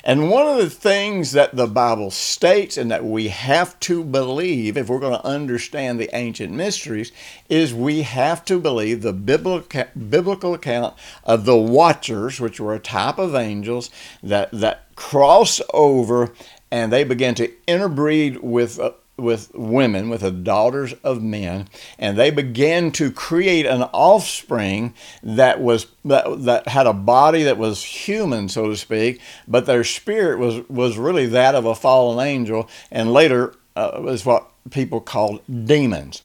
And 0.05 0.31
one 0.31 0.47
of 0.47 0.59
the 0.59 0.71
things 0.71 1.33
that 1.33 1.57
the 1.57 1.67
Bible 1.67 2.11
states 2.11 2.77
and 2.77 2.91
that 2.91 3.05
we 3.05 3.29
have 3.29 3.79
to 3.81 4.05
believe 4.05 4.77
if 4.77 4.89
we're 4.89 5.01
going 5.01 5.19
to 5.19 5.27
understand 5.27 5.99
the 5.99 6.15
ancient 6.15 6.53
mysteries 6.53 7.13
is 7.49 7.75
we 7.75 8.03
have 8.03 8.45
to 8.47 8.59
believe 8.59 9.03
the 9.03 9.13
biblical, 9.13 9.85
biblical 10.09 10.55
account 10.55 10.95
of 11.25 11.45
the 11.45 11.57
watchers, 11.57 12.41
which 12.41 12.61
were 12.61 12.75
a 12.75 12.81
type 12.81 13.19
of 13.19 13.35
angels 13.35 13.91
that, 14.23 14.51
that 14.53 14.95
cross 14.95 15.61
over 15.73 16.33
and 16.71 16.93
they 16.93 17.05
began 17.05 17.35
to 17.35 17.51
interbreed 17.67 18.39
with 18.39 18.79
uh, 18.79 18.93
with 19.21 19.55
women, 19.55 20.09
with 20.09 20.23
the 20.23 20.31
daughters 20.31 20.93
of 21.05 21.23
men, 21.23 21.69
and 21.99 22.17
they 22.17 22.31
began 22.31 22.91
to 22.93 23.11
create 23.11 23.67
an 23.67 23.83
offspring 23.93 24.95
that 25.23 25.61
was 25.61 25.87
that, 26.05 26.45
that 26.45 26.69
had 26.69 26.87
a 26.87 26.93
body 26.93 27.43
that 27.45 27.59
was 27.59 27.83
human, 27.83 28.49
so 28.49 28.69
to 28.69 28.77
speak, 28.77 29.21
but 29.47 29.67
their 29.67 29.85
spirit 29.85 30.39
was 30.39 30.69
was 30.69 30.99
really 30.99 31.27
that 31.27 31.55
of 31.55 31.65
a 31.65 31.75
fallen 31.75 32.27
angel, 32.27 32.69
and 32.91 33.13
later 33.13 33.55
uh, 33.77 34.01
was 34.03 34.25
what 34.25 34.51
people 34.71 35.01
called 35.01 35.41
demons. 35.67 36.23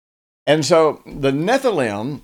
And 0.47 0.63
so 0.65 1.01
the 1.05 1.31
Nephilim 1.31 2.21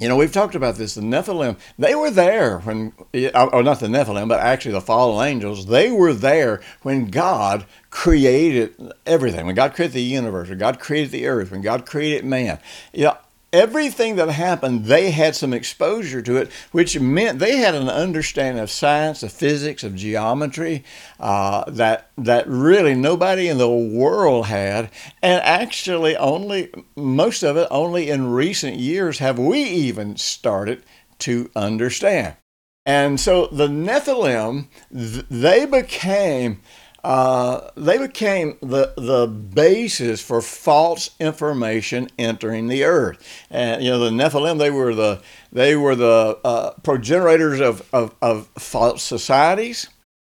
you 0.00 0.08
know, 0.08 0.16
we've 0.16 0.32
talked 0.32 0.56
about 0.56 0.74
this. 0.74 0.96
The 0.96 1.02
Nephilim, 1.02 1.56
they 1.78 1.94
were 1.94 2.10
there 2.10 2.58
when, 2.58 2.92
or 3.14 3.54
oh, 3.54 3.62
not 3.62 3.78
the 3.78 3.86
Nephilim, 3.86 4.28
but 4.28 4.40
actually 4.40 4.72
the 4.72 4.80
fallen 4.80 5.26
angels, 5.26 5.66
they 5.66 5.92
were 5.92 6.12
there 6.12 6.60
when 6.82 7.06
God 7.06 7.64
created 7.90 8.74
everything. 9.06 9.46
When 9.46 9.54
God 9.54 9.72
created 9.72 9.94
the 9.94 10.02
universe, 10.02 10.48
when 10.48 10.58
God 10.58 10.80
created 10.80 11.12
the 11.12 11.26
earth, 11.28 11.52
when 11.52 11.62
God 11.62 11.86
created 11.86 12.24
man. 12.24 12.58
You 12.92 13.04
know, 13.04 13.18
everything 13.54 14.16
that 14.16 14.28
happened, 14.28 14.86
they 14.86 15.12
had 15.12 15.36
some 15.36 15.54
exposure 15.54 16.20
to 16.20 16.36
it, 16.36 16.50
which 16.72 16.98
meant 16.98 17.38
they 17.38 17.56
had 17.56 17.74
an 17.74 17.88
understanding 17.88 18.60
of 18.62 18.70
science, 18.70 19.22
of 19.22 19.32
physics, 19.32 19.84
of 19.84 19.94
geometry 19.94 20.84
uh, 21.20 21.64
that 21.70 22.10
that 22.18 22.46
really 22.48 22.94
nobody 22.94 23.48
in 23.48 23.58
the 23.58 23.70
world 23.70 24.46
had, 24.46 24.90
and 25.22 25.40
actually 25.44 26.16
only 26.16 26.70
most 26.96 27.42
of 27.42 27.56
it 27.56 27.68
only 27.70 28.10
in 28.10 28.32
recent 28.32 28.76
years 28.76 29.20
have 29.20 29.38
we 29.38 29.62
even 29.62 30.16
started 30.16 30.82
to 31.20 31.50
understand. 31.54 32.36
And 32.84 33.18
so 33.18 33.46
the 33.46 33.68
Nephilim, 33.68 34.66
they 34.90 35.64
became 35.64 36.60
uh, 37.04 37.70
they 37.76 37.98
became 37.98 38.56
the 38.60 38.94
the 38.96 39.26
basis 39.26 40.22
for 40.22 40.40
false 40.40 41.10
information 41.20 42.08
entering 42.18 42.68
the 42.68 42.84
earth. 42.84 43.22
And 43.50 43.84
you 43.84 43.90
know, 43.90 43.98
the 43.98 44.10
Nephilim, 44.10 44.58
they 44.58 44.70
were 44.70 44.94
the 44.94 45.20
they 45.52 45.76
were 45.76 45.94
the 45.94 46.38
uh, 46.42 46.70
progenitors 46.82 47.60
of, 47.60 47.86
of, 47.92 48.14
of 48.22 48.48
false 48.58 49.02
societies, 49.02 49.88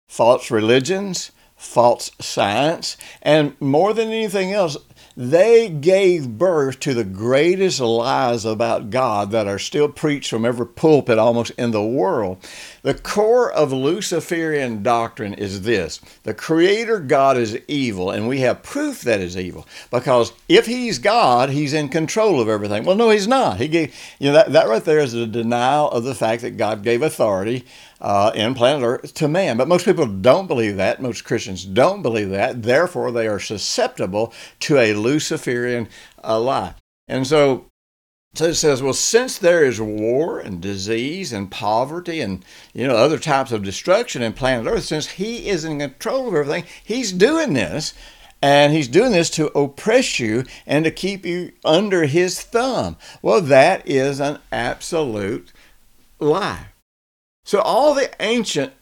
false 0.09 0.49
religions, 0.49 1.31
false 1.55 2.11
science, 2.19 2.97
and 3.21 3.55
more 3.61 3.93
than 3.93 4.09
anything 4.09 4.51
else, 4.51 4.75
they 5.15 5.69
gave 5.69 6.37
birth 6.37 6.79
to 6.79 6.93
the 6.93 7.03
greatest 7.03 7.79
lies 7.79 8.45
about 8.45 8.89
God 8.89 9.31
that 9.31 9.47
are 9.47 9.59
still 9.59 9.87
preached 9.87 10.29
from 10.29 10.45
every 10.45 10.65
pulpit 10.65 11.19
almost 11.19 11.51
in 11.51 11.71
the 11.71 11.83
world. 11.83 12.37
The 12.81 12.95
core 12.95 13.51
of 13.51 13.71
Luciferian 13.71 14.81
doctrine 14.81 15.35
is 15.35 15.61
this 15.61 15.99
the 16.23 16.33
Creator 16.33 17.01
God 17.01 17.37
is 17.37 17.57
evil, 17.67 18.09
and 18.09 18.27
we 18.27 18.39
have 18.39 18.63
proof 18.63 19.01
that 19.01 19.19
is 19.19 19.37
evil. 19.37 19.67
Because 19.91 20.33
if 20.49 20.65
He's 20.65 20.97
God, 20.97 21.49
He's 21.49 21.73
in 21.73 21.89
control 21.89 22.41
of 22.41 22.49
everything. 22.49 22.83
Well, 22.83 22.95
no, 22.95 23.11
He's 23.11 23.27
not. 23.27 23.57
He 23.57 23.67
gave, 23.67 23.95
you 24.19 24.27
know, 24.29 24.33
that, 24.33 24.51
that 24.53 24.67
right 24.67 24.83
there 24.83 24.99
is 24.99 25.13
a 25.13 25.27
denial 25.27 25.91
of 25.91 26.03
the 26.03 26.15
fact 26.15 26.41
that 26.41 26.57
God 26.57 26.83
gave 26.83 27.03
authority 27.03 27.65
uh, 28.03 28.33
in 28.35 28.53
planet 28.53 28.83
Earth 28.83 29.13
to 29.13 29.27
man. 29.29 29.55
But 29.57 29.69
most 29.69 29.85
people 29.85 30.05
don't 30.05 30.47
believe 30.47 30.75
that. 30.75 31.01
Most 31.01 31.23
Christians 31.23 31.63
don't 31.63 32.01
believe 32.01 32.29
that. 32.29 32.61
Therefore, 32.61 33.11
they 33.11 33.27
are 33.27 33.39
susceptible 33.39 34.33
to 34.59 34.77
a 34.77 34.93
Luciferian 34.93 35.87
uh, 36.21 36.39
lie. 36.39 36.75
And 37.07 37.25
so, 37.25 37.67
so 38.35 38.45
it 38.45 38.55
says, 38.55 38.83
well, 38.83 38.93
since 38.93 39.37
there 39.37 39.63
is 39.63 39.79
war 39.79 40.39
and 40.39 40.59
disease 40.59 41.31
and 41.31 41.49
poverty 41.49 42.19
and 42.19 42.43
you 42.73 42.85
know 42.85 42.95
other 42.95 43.19
types 43.19 43.53
of 43.53 43.63
destruction 43.63 44.21
in 44.21 44.33
planet 44.33 44.71
Earth, 44.71 44.83
since 44.83 45.11
he 45.11 45.47
is 45.47 45.63
in 45.63 45.79
control 45.79 46.27
of 46.27 46.35
everything, 46.35 46.65
he's 46.83 47.13
doing 47.13 47.53
this. 47.53 47.93
And 48.41 48.73
he's 48.73 48.89
doing 48.89 49.13
this 49.13 49.29
to 49.31 49.57
oppress 49.57 50.19
you 50.19 50.43
and 50.67 50.83
to 50.83 50.91
keep 50.91 51.25
you 51.25 51.53
under 51.63 52.03
his 52.03 52.41
thumb. 52.41 52.97
Well, 53.21 53.39
that 53.39 53.87
is 53.87 54.19
an 54.19 54.39
absolute 54.51 55.53
lie. 56.19 56.72
So 57.43 57.59
all 57.59 57.93
the 57.93 58.09
ancient 58.21 58.73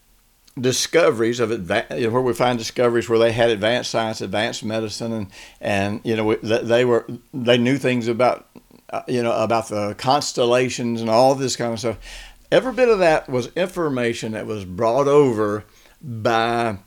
discoveries 0.60 1.40
of 1.40 1.50
where 1.68 2.20
we 2.20 2.34
find 2.34 2.58
discoveries 2.58 3.08
where 3.08 3.18
they 3.18 3.32
had 3.32 3.50
advanced 3.50 3.90
science, 3.90 4.20
advanced 4.20 4.64
medicine, 4.64 5.12
and 5.12 5.26
and 5.60 6.00
you 6.04 6.16
know 6.16 6.34
they 6.36 6.84
were 6.84 7.06
they 7.32 7.58
knew 7.58 7.78
things 7.78 8.08
about 8.08 8.48
uh, 8.90 9.02
you 9.08 9.22
know 9.22 9.32
about 9.32 9.68
the 9.68 9.94
constellations 9.94 11.00
and 11.00 11.10
all 11.10 11.34
this 11.34 11.56
kind 11.56 11.72
of 11.72 11.78
stuff. 11.78 11.98
Every 12.50 12.72
bit 12.72 12.88
of 12.88 12.98
that 12.98 13.28
was 13.28 13.50
information 13.56 14.32
that 14.32 14.46
was 14.46 14.64
brought 14.64 15.08
over 15.08 15.64
by 16.02 16.78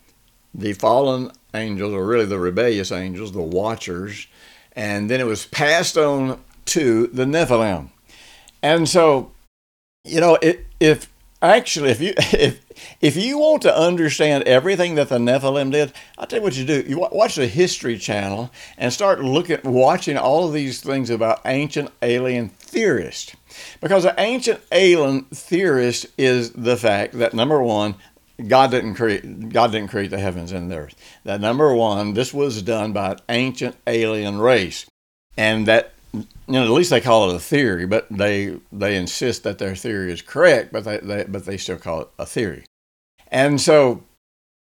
the 0.53 0.73
fallen 0.73 1.31
angels, 1.53 1.91
or 1.91 2.05
really 2.05 2.25
the 2.25 2.39
rebellious 2.39 2.91
angels, 2.91 3.31
the 3.31 3.41
watchers, 3.41 4.27
and 4.73 5.09
then 5.09 5.19
it 5.19 5.25
was 5.25 5.45
passed 5.47 5.97
on 5.97 6.41
to 6.65 7.07
the 7.07 7.25
Nephilim. 7.25 7.89
And 8.61 8.87
so, 8.87 9.31
you 10.03 10.19
know, 10.19 10.35
it, 10.41 10.65
if 10.79 11.11
Actually, 11.41 11.91
if 11.91 12.01
you 12.01 12.13
if 12.17 12.65
if 13.01 13.15
you 13.15 13.37
want 13.37 13.61
to 13.63 13.77
understand 13.77 14.43
everything 14.43 14.95
that 14.95 15.09
the 15.09 15.17
Nephilim 15.17 15.71
did, 15.71 15.93
I'll 16.17 16.25
tell 16.25 16.39
you 16.39 16.43
what 16.43 16.57
you 16.57 16.65
do. 16.65 16.83
You 16.87 17.07
watch 17.11 17.35
the 17.35 17.47
History 17.47 17.97
Channel 17.97 18.51
and 18.77 18.91
start 18.91 19.23
looking, 19.23 19.59
watching 19.63 20.17
all 20.17 20.47
of 20.47 20.53
these 20.53 20.81
things 20.81 21.09
about 21.09 21.41
ancient 21.45 21.91
alien 22.01 22.49
theorists. 22.49 23.35
Because 23.81 24.05
an 24.05 24.15
ancient 24.17 24.61
alien 24.71 25.23
theorist 25.25 26.07
is 26.17 26.51
the 26.51 26.77
fact 26.77 27.13
that 27.19 27.33
number 27.33 27.61
one, 27.61 27.95
God 28.47 28.71
didn't 28.71 28.95
create 28.95 29.49
God 29.49 29.71
didn't 29.71 29.89
create 29.89 30.11
the 30.11 30.19
heavens 30.19 30.51
and 30.51 30.69
the 30.69 30.77
earth. 30.77 30.95
That 31.23 31.41
number 31.41 31.73
one, 31.73 32.13
this 32.13 32.33
was 32.33 32.61
done 32.61 32.93
by 32.93 33.11
an 33.11 33.19
ancient 33.29 33.75
alien 33.87 34.39
race, 34.39 34.85
and 35.37 35.65
that 35.67 35.93
you 36.15 36.53
know, 36.53 36.63
at 36.63 36.69
least 36.69 36.89
they 36.89 37.01
call 37.01 37.29
it 37.29 37.35
a 37.35 37.39
theory, 37.39 37.85
but 37.85 38.07
they 38.09 38.57
they 38.71 38.95
insist 38.95 39.43
that 39.43 39.57
their 39.57 39.75
theory 39.75 40.11
is 40.11 40.21
correct, 40.21 40.71
but 40.71 40.83
they, 40.83 40.97
they 40.97 41.23
but 41.25 41.45
they 41.45 41.57
still 41.57 41.77
call 41.77 42.01
it 42.01 42.09
a 42.17 42.25
theory. 42.25 42.65
And 43.31 43.59
so 43.59 44.03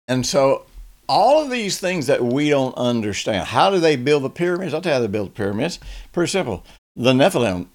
and 0.08 0.26
so 0.26 0.65
all 1.08 1.43
of 1.43 1.50
these 1.50 1.80
things 1.80 2.08
that 2.08 2.24
we 2.24 2.50
don't 2.50 2.76
understand. 2.76 3.48
How 3.48 3.69
do 3.69 3.80
they 3.80 3.95
build 3.95 4.24
the 4.24 4.30
pyramids? 4.30 4.74
I'll 4.74 4.82
tell 4.82 4.93
you 4.93 4.95
how 4.95 5.02
they 5.02 5.08
build 5.08 5.30
the 5.30 5.38
pyramids. 5.38 5.80
Pretty 6.12 6.30
simple. 6.30 6.63
The 6.95 7.13
Nephilim 7.13 7.67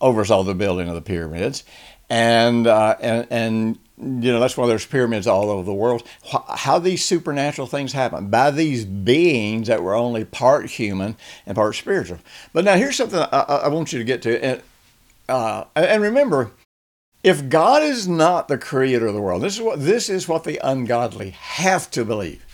oversaw 0.00 0.42
the 0.42 0.54
building 0.54 0.88
of 0.88 0.94
the 0.94 1.02
pyramids, 1.02 1.64
and 2.08 2.66
uh, 2.66 2.96
and 3.00 3.26
and 3.30 3.78
you 3.98 4.30
know 4.30 4.40
that's 4.40 4.56
why 4.56 4.66
there's 4.66 4.84
pyramids 4.84 5.26
all 5.26 5.48
over 5.48 5.62
the 5.62 5.72
world. 5.72 6.06
How 6.48 6.78
these 6.78 7.04
supernatural 7.04 7.66
things 7.66 7.92
happen? 7.92 8.28
By 8.28 8.50
these 8.50 8.84
beings 8.84 9.68
that 9.68 9.82
were 9.82 9.94
only 9.94 10.24
part 10.24 10.66
human 10.70 11.16
and 11.46 11.54
part 11.54 11.74
spiritual. 11.76 12.18
But 12.52 12.64
now 12.64 12.76
here's 12.76 12.96
something 12.96 13.18
i, 13.18 13.26
I 13.64 13.68
want 13.68 13.92
you 13.92 13.98
to 13.98 14.04
get 14.04 14.22
to 14.22 14.44
and, 14.44 14.62
uh, 15.28 15.64
and 15.74 16.02
remember 16.02 16.50
if 17.24 17.48
god 17.48 17.82
is 17.82 18.06
not 18.06 18.48
the 18.48 18.58
creator 18.58 19.06
of 19.06 19.14
the 19.14 19.20
world 19.20 19.42
this 19.42 19.54
is 19.54 19.62
what 19.62 19.80
this 19.80 20.10
is 20.10 20.28
what 20.28 20.44
the 20.44 20.60
ungodly 20.62 21.30
have 21.30 21.90
to 21.92 22.04
believe. 22.04 22.44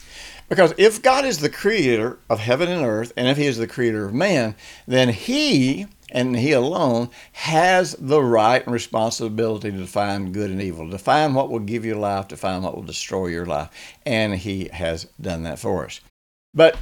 Because 0.49 0.73
if 0.77 1.03
god 1.03 1.25
is 1.25 1.39
the 1.39 1.51
creator 1.51 2.19
of 2.31 2.39
heaven 2.39 2.71
and 2.71 2.87
earth 2.87 3.13
and 3.17 3.27
if 3.27 3.37
he 3.37 3.47
is 3.47 3.59
the 3.59 3.67
creator 3.67 4.05
of 4.05 4.15
man 4.15 4.55
then 4.87 5.09
he 5.09 5.89
and 6.13 6.37
he 6.37 6.53
alone 6.53 7.09
has 7.33 7.97
the 7.99 8.23
right 8.23 8.63
and 8.65 8.73
responsibility 8.73 9.73
to 9.73 9.79
define 9.79 10.31
good 10.31 10.51
and 10.51 10.63
evil, 10.63 10.85
to 10.85 10.93
define 10.93 11.35
what 11.35 11.51
will 11.51 11.59
give 11.59 11.85
you 11.85 11.95
life, 11.97 12.29
to 12.29 12.37
define 12.37 12.63
what 12.63 12.77
will 12.77 12.83
destroy 12.83 13.27
your 13.27 13.47
life. 13.47 13.71
And 14.07 14.35
he 14.35 14.69
has 14.73 15.07
done 15.21 15.43
that 15.43 15.59
for 15.59 15.87
us. 15.87 16.01
But 16.55 16.77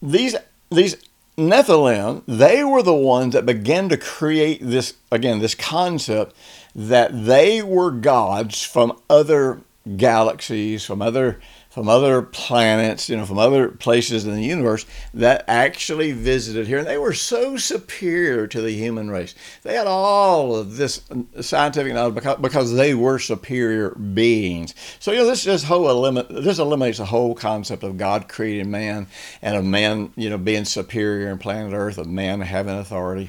these 0.00 0.36
these 0.70 0.96
Nephilim, 1.36 2.22
they 2.26 2.64
were 2.64 2.82
the 2.82 2.94
ones 2.94 3.34
that 3.34 3.44
began 3.44 3.88
to 3.90 3.96
create 3.96 4.60
this 4.62 4.94
again, 5.10 5.40
this 5.40 5.54
concept 5.54 6.34
that 6.74 7.26
they 7.26 7.62
were 7.62 7.90
gods 7.90 8.62
from 8.62 8.98
other 9.10 9.60
galaxies, 9.96 10.84
from 10.84 11.02
other 11.02 11.40
from 11.76 11.90
other 11.90 12.22
planets, 12.22 13.10
you 13.10 13.18
know, 13.18 13.26
from 13.26 13.36
other 13.36 13.68
places 13.68 14.24
in 14.24 14.34
the 14.34 14.42
universe 14.42 14.86
that 15.12 15.44
actually 15.46 16.10
visited 16.10 16.66
here. 16.66 16.78
And 16.78 16.86
they 16.86 16.96
were 16.96 17.12
so 17.12 17.58
superior 17.58 18.46
to 18.46 18.62
the 18.62 18.72
human 18.72 19.10
race. 19.10 19.34
They 19.62 19.74
had 19.74 19.86
all 19.86 20.56
of 20.56 20.78
this 20.78 21.02
scientific 21.42 21.92
knowledge 21.92 22.14
because, 22.40 22.72
they 22.72 22.94
were 22.94 23.18
superior 23.18 23.90
beings. 23.90 24.74
So, 25.00 25.12
you 25.12 25.18
know, 25.18 25.26
this 25.26 25.44
just 25.44 25.66
whole 25.66 25.90
eliminate, 25.90 26.30
this 26.30 26.58
eliminates 26.58 26.96
the 26.96 27.04
whole 27.04 27.34
concept 27.34 27.82
of 27.82 27.98
God 27.98 28.26
creating 28.26 28.70
man 28.70 29.06
and 29.42 29.54
of 29.54 29.62
man, 29.62 30.14
you 30.16 30.30
know, 30.30 30.38
being 30.38 30.64
superior 30.64 31.28
in 31.28 31.36
planet 31.36 31.74
Earth, 31.74 31.98
of 31.98 32.06
man 32.06 32.40
having 32.40 32.78
authority. 32.78 33.28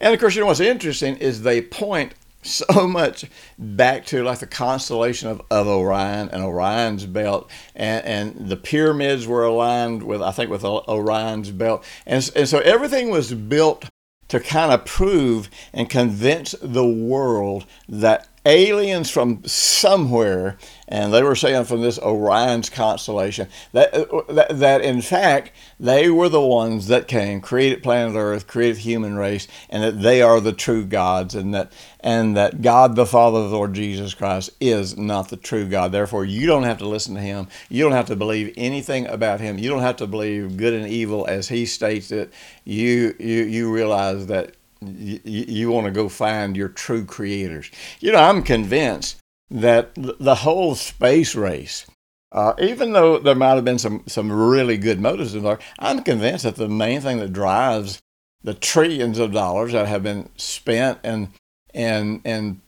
And 0.00 0.12
of 0.12 0.18
course, 0.18 0.34
you 0.34 0.40
know, 0.40 0.48
what's 0.48 0.58
interesting 0.58 1.16
is 1.18 1.42
they 1.42 1.62
point 1.62 2.14
so 2.44 2.86
much 2.86 3.24
back 3.58 4.06
to 4.06 4.22
like 4.22 4.38
the 4.38 4.46
constellation 4.46 5.28
of, 5.28 5.42
of 5.50 5.66
Orion 5.66 6.28
and 6.30 6.42
Orion's 6.42 7.06
belt, 7.06 7.50
and, 7.74 8.04
and 8.04 8.48
the 8.48 8.56
pyramids 8.56 9.26
were 9.26 9.44
aligned 9.44 10.02
with, 10.02 10.22
I 10.22 10.30
think, 10.30 10.50
with 10.50 10.64
Orion's 10.64 11.50
belt. 11.50 11.84
And, 12.06 12.30
and 12.36 12.48
so 12.48 12.58
everything 12.58 13.10
was 13.10 13.32
built 13.32 13.86
to 14.28 14.40
kind 14.40 14.72
of 14.72 14.84
prove 14.84 15.50
and 15.72 15.88
convince 15.88 16.54
the 16.62 16.86
world 16.86 17.66
that 17.88 18.28
aliens 18.46 19.10
from 19.10 19.42
somewhere, 19.44 20.58
and 20.88 21.12
they 21.12 21.22
were 21.22 21.34
saying 21.34 21.64
from 21.64 21.82
this 21.82 21.98
Orion's 21.98 22.70
constellation, 22.70 23.48
that, 23.72 23.94
uh, 23.94 24.32
that, 24.32 24.58
that 24.58 24.80
in 24.82 25.00
fact 25.00 25.52
they 25.80 26.10
were 26.10 26.28
the 26.28 26.40
ones 26.40 26.86
that 26.88 27.08
came, 27.08 27.40
created 27.40 27.82
planet 27.82 28.16
Earth, 28.16 28.46
created 28.46 28.78
human 28.78 29.16
race, 29.16 29.48
and 29.70 29.82
that 29.82 30.02
they 30.02 30.20
are 30.22 30.40
the 30.40 30.52
true 30.52 30.84
gods, 30.84 31.34
and 31.34 31.54
that 31.54 31.72
and 32.00 32.36
that 32.36 32.60
God 32.62 32.96
the 32.96 33.06
Father 33.06 33.48
the 33.48 33.56
Lord 33.56 33.74
Jesus 33.74 34.14
Christ 34.14 34.50
is 34.60 34.96
not 34.96 35.28
the 35.28 35.36
true 35.36 35.66
God. 35.68 35.92
Therefore, 35.92 36.24
you 36.24 36.46
don't 36.46 36.64
have 36.64 36.78
to 36.78 36.88
listen 36.88 37.14
to 37.14 37.20
him. 37.20 37.48
You 37.68 37.82
don't 37.82 37.92
have 37.92 38.06
to 38.06 38.16
believe 38.16 38.52
anything 38.56 39.06
about 39.06 39.40
him. 39.40 39.58
You 39.58 39.70
don't 39.70 39.82
have 39.82 39.96
to 39.96 40.06
believe 40.06 40.56
good 40.56 40.74
and 40.74 40.86
evil 40.86 41.26
as 41.26 41.48
he 41.48 41.66
states 41.66 42.10
it. 42.10 42.32
You 42.64 43.14
you 43.18 43.44
you 43.44 43.72
realize 43.72 44.26
that 44.26 44.54
you, 44.82 45.20
you 45.24 45.70
want 45.70 45.86
to 45.86 45.92
go 45.92 46.08
find 46.08 46.56
your 46.56 46.68
true 46.68 47.04
creators. 47.04 47.70
You 48.00 48.12
know, 48.12 48.18
I'm 48.18 48.42
convinced 48.42 49.16
that 49.54 49.92
the 49.94 50.34
whole 50.34 50.74
space 50.74 51.36
race, 51.36 51.86
uh, 52.32 52.54
even 52.58 52.92
though 52.92 53.20
there 53.20 53.36
might 53.36 53.54
have 53.54 53.64
been 53.64 53.78
some, 53.78 54.02
some 54.08 54.30
really 54.32 54.76
good 54.76 55.00
motives 55.00 55.32
in 55.32 55.44
there, 55.44 55.60
I'm 55.78 56.02
convinced 56.02 56.42
that 56.42 56.56
the 56.56 56.68
main 56.68 57.00
thing 57.00 57.18
that 57.18 57.32
drives 57.32 58.02
the 58.42 58.52
trillions 58.52 59.20
of 59.20 59.32
dollars 59.32 59.72
that 59.72 59.86
have 59.86 60.02
been 60.02 60.28
spent 60.36 60.98
and 61.04 61.28
and 61.72 62.20
and 62.24 62.60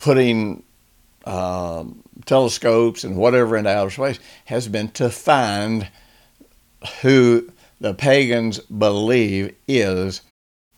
putting 0.00 0.64
um, 1.24 2.02
telescopes 2.26 3.04
and 3.04 3.16
whatever 3.16 3.56
into 3.56 3.70
outer 3.70 3.90
space 3.90 4.18
has 4.46 4.68
been 4.68 4.88
to 4.88 5.10
find 5.10 5.88
who 7.02 7.50
the 7.80 7.94
pagans 7.94 8.58
believe 8.58 9.54
is 9.66 10.20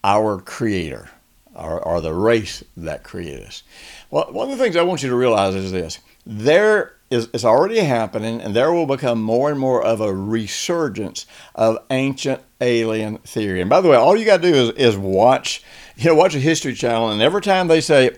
our 0.04 0.40
creator 0.40 1.10
or, 1.54 1.80
or 1.80 2.00
the 2.00 2.14
race 2.14 2.64
that 2.76 3.02
created 3.02 3.44
us. 3.46 3.62
Well, 4.10 4.32
one 4.32 4.50
of 4.50 4.58
the 4.58 4.62
things 4.62 4.76
I 4.76 4.82
want 4.82 5.02
you 5.02 5.08
to 5.08 5.16
realize 5.16 5.54
is 5.54 5.72
this 5.72 6.00
there 6.26 6.94
is 7.10 7.28
it's 7.32 7.44
already 7.44 7.78
happening 7.78 8.40
and 8.40 8.54
there 8.54 8.72
will 8.72 8.86
become 8.86 9.20
more 9.22 9.50
and 9.50 9.58
more 9.58 9.82
of 9.82 10.00
a 10.00 10.14
resurgence 10.14 11.26
of 11.54 11.78
ancient 11.90 12.42
alien 12.60 13.18
theory. 13.18 13.60
And 13.60 13.70
by 13.70 13.80
the 13.80 13.88
way, 13.88 13.96
all 13.96 14.16
you 14.16 14.24
got 14.24 14.42
to 14.42 14.50
do 14.50 14.54
is, 14.54 14.70
is 14.70 14.96
watch, 14.96 15.62
you 15.96 16.06
know, 16.06 16.14
watch 16.14 16.34
a 16.34 16.40
history 16.40 16.74
channel 16.74 17.10
and 17.10 17.22
every 17.22 17.42
time 17.42 17.68
they 17.68 17.80
say 17.80 18.16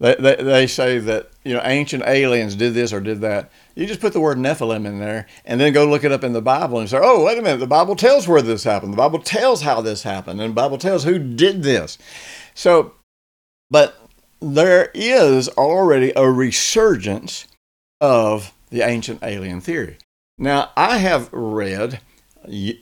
they, 0.00 0.16
they, 0.16 0.36
they 0.36 0.66
say 0.66 0.98
that 0.98 1.30
you 1.44 1.54
know 1.54 1.62
ancient 1.64 2.02
aliens 2.04 2.56
did 2.56 2.74
this 2.74 2.92
or 2.92 3.00
did 3.00 3.20
that. 3.20 3.50
You 3.74 3.86
just 3.86 4.00
put 4.00 4.12
the 4.12 4.20
word 4.20 4.38
Nephilim 4.38 4.86
in 4.86 4.98
there 4.98 5.26
and 5.44 5.60
then 5.60 5.72
go 5.72 5.86
look 5.86 6.04
it 6.04 6.12
up 6.12 6.24
in 6.24 6.32
the 6.32 6.42
Bible 6.42 6.80
and 6.80 6.90
say, 6.90 6.98
oh, 7.00 7.24
wait 7.24 7.38
a 7.38 7.42
minute, 7.42 7.58
the 7.58 7.66
Bible 7.66 7.94
tells 7.94 8.26
where 8.26 8.42
this 8.42 8.64
happened. 8.64 8.92
The 8.92 8.98
Bible 8.98 9.20
tells 9.20 9.62
how 9.62 9.80
this 9.80 10.02
happened, 10.02 10.40
and 10.40 10.50
the 10.50 10.54
Bible 10.54 10.78
tells 10.78 11.04
who 11.04 11.18
did 11.18 11.62
this. 11.62 11.96
So, 12.54 12.94
but 13.70 14.03
there 14.52 14.90
is 14.94 15.48
already 15.50 16.12
a 16.14 16.30
resurgence 16.30 17.46
of 18.00 18.52
the 18.70 18.82
ancient 18.82 19.22
alien 19.22 19.60
theory. 19.60 19.98
Now, 20.36 20.70
I 20.76 20.98
have 20.98 21.32
read 21.32 22.00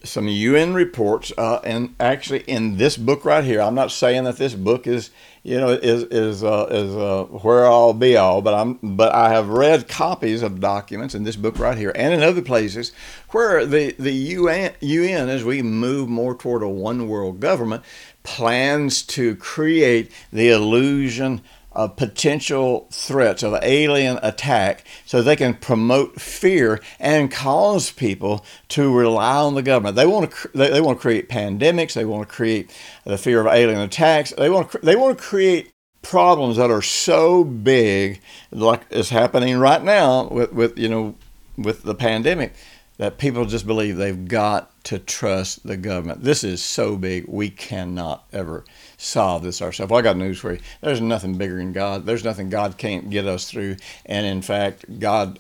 some 0.02 0.26
UN 0.26 0.74
reports, 0.74 1.32
uh, 1.38 1.60
and 1.62 1.94
actually 2.00 2.40
in 2.40 2.78
this 2.78 2.96
book 2.96 3.24
right 3.24 3.44
here, 3.44 3.60
I'm 3.60 3.76
not 3.76 3.92
saying 3.92 4.24
that 4.24 4.36
this 4.36 4.54
book 4.54 4.86
is, 4.86 5.10
you 5.44 5.58
know, 5.58 5.68
is 5.68 6.04
is 6.04 6.42
uh, 6.42 6.66
is 6.70 6.96
uh, 6.96 7.24
where 7.42 7.64
I'll 7.66 7.92
be 7.92 8.16
all, 8.16 8.42
but 8.42 8.54
I'm 8.54 8.78
but 8.82 9.14
I 9.14 9.28
have 9.28 9.48
read 9.48 9.88
copies 9.88 10.42
of 10.42 10.60
documents 10.60 11.14
in 11.14 11.22
this 11.22 11.36
book 11.36 11.58
right 11.58 11.78
here 11.78 11.92
and 11.94 12.12
in 12.12 12.22
other 12.22 12.42
places 12.42 12.92
where 13.30 13.64
the 13.64 13.94
the 13.98 14.12
UN 14.12 14.72
UN 14.80 15.28
as 15.28 15.44
we 15.44 15.62
move 15.62 16.08
more 16.08 16.34
toward 16.34 16.62
a 16.62 16.68
one 16.68 17.06
world 17.08 17.38
government 17.38 17.84
plans 18.22 19.02
to 19.02 19.36
create 19.36 20.10
the 20.32 20.50
illusion 20.50 21.42
of 21.74 21.96
potential 21.96 22.86
threats 22.90 23.42
of 23.42 23.58
alien 23.62 24.18
attack 24.22 24.84
so 25.06 25.22
they 25.22 25.36
can 25.36 25.54
promote 25.54 26.20
fear 26.20 26.80
and 27.00 27.30
cause 27.30 27.90
people 27.90 28.44
to 28.68 28.94
rely 28.94 29.36
on 29.36 29.54
the 29.54 29.62
government. 29.62 29.96
They 29.96 30.06
want 30.06 30.30
to 30.30 30.50
they, 30.54 30.70
they 30.70 30.80
want 30.80 30.98
to 30.98 31.02
create 31.02 31.28
pandemics, 31.28 31.94
they 31.94 32.04
want 32.04 32.28
to 32.28 32.34
create 32.34 32.70
the 33.04 33.18
fear 33.18 33.40
of 33.40 33.46
alien 33.46 33.80
attacks. 33.80 34.32
They 34.36 34.50
want 34.50 34.72
to, 34.72 34.78
they 34.78 34.96
want 34.96 35.16
to 35.16 35.24
create 35.24 35.72
problems 36.02 36.56
that 36.56 36.70
are 36.70 36.82
so 36.82 37.44
big 37.44 38.20
like 38.50 38.82
is 38.90 39.10
happening 39.10 39.56
right 39.56 39.82
now 39.82 40.28
with 40.28 40.52
with 40.52 40.76
you 40.76 40.88
know 40.88 41.14
with 41.56 41.82
the 41.84 41.94
pandemic 41.94 42.52
that 42.98 43.18
people 43.18 43.44
just 43.46 43.66
believe 43.66 43.96
they've 43.96 44.28
got 44.28 44.70
to 44.84 44.98
trust 44.98 45.66
the 45.66 45.76
government. 45.76 46.22
This 46.22 46.44
is 46.44 46.62
so 46.62 46.96
big, 46.96 47.26
we 47.26 47.50
cannot 47.50 48.24
ever 48.32 48.64
solve 48.96 49.42
this 49.42 49.62
ourselves. 49.62 49.90
Well, 49.90 49.98
I 49.98 50.02
got 50.02 50.16
news 50.16 50.38
for 50.38 50.52
you. 50.52 50.60
There's 50.80 51.00
nothing 51.00 51.36
bigger 51.36 51.56
than 51.56 51.72
God. 51.72 52.06
There's 52.06 52.24
nothing 52.24 52.50
God 52.50 52.76
can't 52.78 53.10
get 53.10 53.26
us 53.26 53.50
through. 53.50 53.76
And 54.06 54.26
in 54.26 54.42
fact, 54.42 54.98
God 54.98 55.38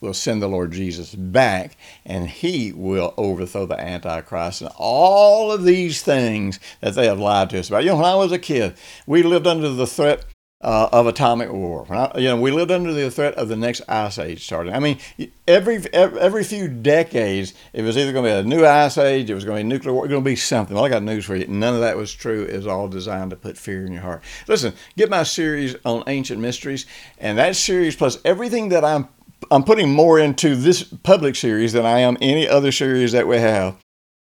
will 0.00 0.14
send 0.14 0.42
the 0.42 0.48
Lord 0.48 0.72
Jesus 0.72 1.14
back 1.14 1.76
and 2.04 2.28
he 2.28 2.72
will 2.72 3.14
overthrow 3.16 3.66
the 3.66 3.78
Antichrist 3.78 4.62
and 4.62 4.70
all 4.76 5.52
of 5.52 5.64
these 5.64 6.02
things 6.02 6.58
that 6.80 6.94
they 6.94 7.06
have 7.06 7.20
lied 7.20 7.50
to 7.50 7.60
us 7.60 7.68
about. 7.68 7.84
You 7.84 7.90
know, 7.90 7.96
when 7.96 8.04
I 8.04 8.14
was 8.14 8.32
a 8.32 8.38
kid, 8.38 8.74
we 9.06 9.22
lived 9.22 9.46
under 9.46 9.68
the 9.68 9.86
threat 9.86 10.24
uh, 10.62 10.88
of 10.90 11.06
atomic 11.06 11.52
war. 11.52 11.86
I, 11.90 12.18
you 12.18 12.28
know, 12.28 12.40
we 12.40 12.50
lived 12.50 12.70
under 12.70 12.92
the 12.92 13.10
threat 13.10 13.34
of 13.34 13.48
the 13.48 13.56
next 13.56 13.82
ice 13.88 14.18
age 14.18 14.44
starting. 14.44 14.72
I 14.72 14.78
mean, 14.78 14.98
every 15.46 15.84
every 15.92 16.44
few 16.44 16.68
decades, 16.68 17.54
it 17.72 17.82
was 17.82 17.98
either 17.98 18.12
going 18.12 18.24
to 18.24 18.30
be 18.30 18.38
a 18.38 18.42
new 18.42 18.66
ice 18.66 18.96
age, 18.96 19.28
it 19.28 19.34
was 19.34 19.44
going 19.44 19.58
to 19.58 19.64
be 19.64 19.68
nuclear 19.68 19.92
war, 19.92 20.04
it 20.04 20.08
was 20.08 20.12
going 20.12 20.24
to 20.24 20.30
be 20.30 20.36
something. 20.36 20.74
Well, 20.74 20.84
I 20.84 20.88
got 20.88 21.02
news 21.02 21.24
for 21.26 21.36
you. 21.36 21.46
None 21.46 21.74
of 21.74 21.80
that 21.80 21.96
was 21.96 22.12
true. 22.12 22.44
It 22.44 22.56
was 22.56 22.66
all 22.66 22.88
designed 22.88 23.30
to 23.30 23.36
put 23.36 23.58
fear 23.58 23.84
in 23.84 23.92
your 23.92 24.02
heart. 24.02 24.22
Listen, 24.48 24.72
get 24.96 25.10
my 25.10 25.22
series 25.24 25.76
on 25.84 26.04
ancient 26.06 26.40
mysteries, 26.40 26.86
and 27.18 27.38
that 27.38 27.56
series 27.56 27.94
plus 27.94 28.18
everything 28.24 28.70
that 28.70 28.84
I'm 28.84 29.08
I'm 29.50 29.64
putting 29.64 29.92
more 29.92 30.18
into 30.18 30.56
this 30.56 30.82
public 30.82 31.36
series 31.36 31.74
than 31.74 31.84
I 31.84 32.00
am 32.00 32.16
any 32.20 32.48
other 32.48 32.72
series 32.72 33.12
that 33.12 33.28
we 33.28 33.36
have. 33.36 33.76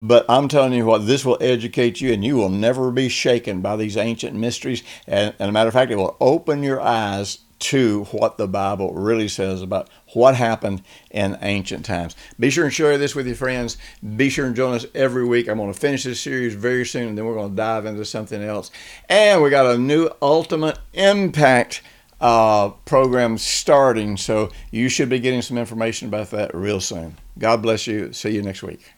But 0.01 0.27
I'm 0.29 0.47
telling 0.47 0.75
you 0.75 0.85
what, 0.85 1.07
this 1.07 1.25
will 1.25 1.39
educate 1.41 2.01
you 2.01 2.13
and 2.13 2.25
you 2.25 2.37
will 2.37 2.51
never 2.51 2.93
be 2.93 3.09
shaken 3.09 3.61
by 3.61 3.77
these 3.77 3.97
ancient 3.97 4.37
mysteries. 4.37 4.85
And, 5.07 5.35
and 5.39 5.49
a 5.49 5.53
matter 5.53 5.69
of 5.69 5.75
fact, 5.75 5.91
it 5.91 5.97
will 5.97 6.17
open 6.21 6.63
your 6.63 6.81
eyes 6.81 7.39
to 7.59 8.05
what 8.13 8.39
the 8.39 8.47
Bible 8.47 8.93
really 8.95 9.27
says 9.27 9.63
about 9.63 9.89
what 10.15 10.37
happened 10.37 10.83
in 11.11 11.37
ancient 11.43 11.85
times. 11.85 12.15
Be 12.39 12.51
sure 12.51 12.65
and 12.65 12.73
share 12.73 12.97
this 12.99 13.17
with 13.17 13.27
your 13.27 13.35
friends. 13.35 13.77
Be 14.17 14.31
sure 14.31 14.47
and 14.47 14.55
join 14.55 14.75
us 14.75 14.87
every 14.95 15.27
week. 15.27 15.49
I'm 15.49 15.59
going 15.59 15.73
to 15.73 15.79
finish 15.79 16.05
this 16.05 16.21
series 16.21 16.55
very 16.55 16.87
soon, 16.87 17.09
and 17.09 17.19
then 17.19 17.25
we're 17.25 17.35
going 17.35 17.51
to 17.51 17.57
dive 17.57 17.85
into 17.85 18.05
something 18.05 18.43
else. 18.43 18.71
And 19.09 19.43
we 19.43 19.51
got 19.51 19.67
a 19.67 19.79
new 19.79 20.09
Ultimate 20.23 20.79
Impact 20.93 21.83
uh, 22.21 22.71
program 22.85 23.39
starting, 23.39 24.17
so 24.17 24.51
you 24.71 24.89
should 24.89 25.09
be 25.09 25.19
getting 25.19 25.43
some 25.43 25.59
information 25.59 26.09
about 26.09 26.31
that 26.31 26.55
real 26.55 26.81
soon. 26.81 27.17
God 27.39 27.63
bless 27.63 27.89
you. 27.89 28.13
See 28.13 28.31
you 28.31 28.43
next 28.43 28.63
week. 28.63 28.98